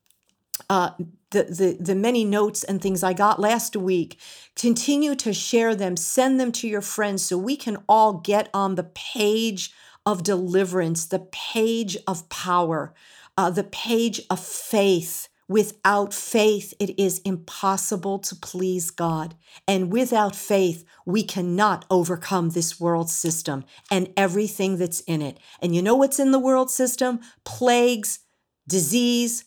uh, 0.71 0.93
the, 1.33 1.45
the, 1.45 1.77
the 1.81 1.95
many 1.95 2.25
notes 2.25 2.63
and 2.63 2.81
things 2.81 3.03
I 3.03 3.13
got 3.13 3.41
last 3.41 3.75
week. 3.75 4.19
Continue 4.55 5.15
to 5.17 5.33
share 5.33 5.75
them, 5.75 5.97
send 5.97 6.39
them 6.39 6.53
to 6.53 6.69
your 6.69 6.81
friends 6.81 7.23
so 7.23 7.37
we 7.37 7.57
can 7.57 7.79
all 7.89 8.15
get 8.15 8.49
on 8.55 8.77
the 8.77 8.85
page 8.85 9.73
of 10.07 10.23
deliverance, 10.23 11.07
the 11.07 11.27
page 11.33 11.97
of 12.07 12.29
power, 12.29 12.95
uh, 13.37 13.51
the 13.51 13.65
page 13.65 14.21
of 14.31 14.41
faith. 14.41 15.29
Without 15.49 16.15
faith, 16.15 16.73
it 16.79 16.99
is 16.99 17.19
impossible 17.21 18.19
to 18.21 18.35
please 18.35 18.91
God. 18.91 19.35
And 19.69 19.93
without 19.93 20.35
faith, 20.35 20.85
we 21.05 21.23
cannot 21.23 21.85
overcome 21.91 22.51
this 22.51 22.81
world 22.81 23.11
system 23.11 23.65
and 23.91 24.13
everything 24.17 24.79
that's 24.79 25.01
in 25.01 25.21
it. 25.21 25.39
And 25.61 25.75
you 25.75 25.83
know 25.83 25.97
what's 25.97 26.19
in 26.19 26.31
the 26.31 26.39
world 26.39 26.71
system? 26.71 27.21
Plagues, 27.45 28.21
disease, 28.67 29.45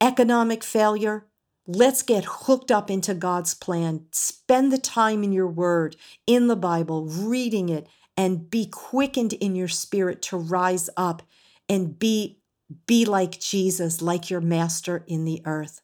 economic 0.00 0.62
failure. 0.62 1.26
Let's 1.66 2.02
get 2.02 2.24
hooked 2.24 2.70
up 2.70 2.90
into 2.90 3.14
God's 3.14 3.54
plan. 3.54 4.06
Spend 4.12 4.72
the 4.72 4.78
time 4.78 5.24
in 5.24 5.32
your 5.32 5.48
word, 5.48 5.96
in 6.26 6.46
the 6.46 6.56
Bible, 6.56 7.06
reading 7.06 7.68
it, 7.68 7.88
and 8.16 8.48
be 8.50 8.66
quickened 8.66 9.32
in 9.34 9.56
your 9.56 9.68
spirit 9.68 10.22
to 10.22 10.36
rise 10.36 10.88
up 10.96 11.22
and 11.68 11.98
be 11.98 12.38
be 12.86 13.04
like 13.04 13.38
Jesus, 13.38 14.02
like 14.02 14.28
your 14.28 14.40
master 14.40 15.04
in 15.06 15.24
the 15.24 15.40
earth. 15.44 15.82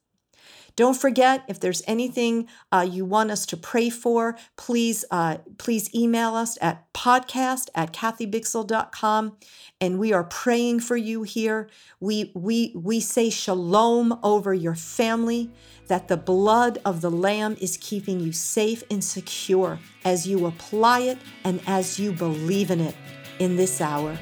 Don't 0.74 0.96
forget, 0.96 1.44
if 1.48 1.60
there's 1.60 1.82
anything 1.86 2.48
uh, 2.70 2.86
you 2.88 3.04
want 3.04 3.30
us 3.30 3.44
to 3.46 3.56
pray 3.56 3.90
for, 3.90 4.36
please 4.56 5.04
uh, 5.10 5.38
please 5.58 5.94
email 5.94 6.34
us 6.34 6.56
at 6.60 6.92
podcast 6.92 7.68
at 7.74 7.92
kathybixel.com. 7.92 9.36
And 9.80 9.98
we 9.98 10.12
are 10.12 10.24
praying 10.24 10.80
for 10.80 10.96
you 10.96 11.22
here. 11.24 11.68
We, 12.00 12.32
we, 12.34 12.72
we 12.74 13.00
say 13.00 13.30
shalom 13.30 14.18
over 14.22 14.54
your 14.54 14.74
family, 14.74 15.50
that 15.88 16.08
the 16.08 16.16
blood 16.16 16.78
of 16.84 17.00
the 17.00 17.10
Lamb 17.10 17.56
is 17.60 17.76
keeping 17.80 18.20
you 18.20 18.32
safe 18.32 18.82
and 18.90 19.02
secure 19.02 19.78
as 20.04 20.26
you 20.26 20.46
apply 20.46 21.00
it 21.00 21.18
and 21.44 21.60
as 21.66 21.98
you 21.98 22.12
believe 22.12 22.70
in 22.70 22.80
it 22.80 22.94
in 23.38 23.56
this 23.56 23.80
hour. 23.80 24.18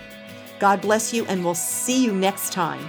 God 0.58 0.82
bless 0.82 1.12
you, 1.14 1.24
and 1.26 1.44
we'll 1.44 1.54
see 1.54 2.04
you 2.04 2.12
next 2.12 2.52
time. 2.52 2.86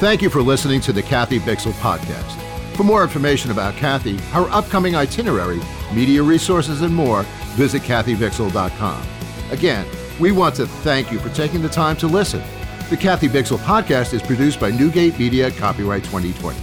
Thank 0.00 0.22
you 0.22 0.28
for 0.30 0.42
listening 0.42 0.80
to 0.82 0.92
the 0.92 1.02
Kathy 1.02 1.38
Bixel 1.38 1.72
podcast. 1.74 2.40
For 2.76 2.82
more 2.82 3.02
information 3.04 3.50
about 3.52 3.76
Kathy, 3.76 4.16
her 4.32 4.48
upcoming 4.50 4.96
itinerary, 4.96 5.60
media 5.94 6.22
resources, 6.22 6.82
and 6.82 6.94
more, 6.94 7.22
visit 7.54 7.82
kathybixel.com. 7.82 9.06
Again, 9.50 9.86
we 10.18 10.32
want 10.32 10.56
to 10.56 10.66
thank 10.66 11.12
you 11.12 11.18
for 11.20 11.28
taking 11.30 11.62
the 11.62 11.68
time 11.68 11.96
to 11.98 12.06
listen. 12.08 12.42
The 12.90 12.96
Kathy 12.96 13.28
Bixel 13.28 13.58
podcast 13.58 14.12
is 14.12 14.22
produced 14.22 14.58
by 14.58 14.70
Newgate 14.72 15.18
Media, 15.18 15.50
copyright 15.52 16.04
2020. 16.04 16.58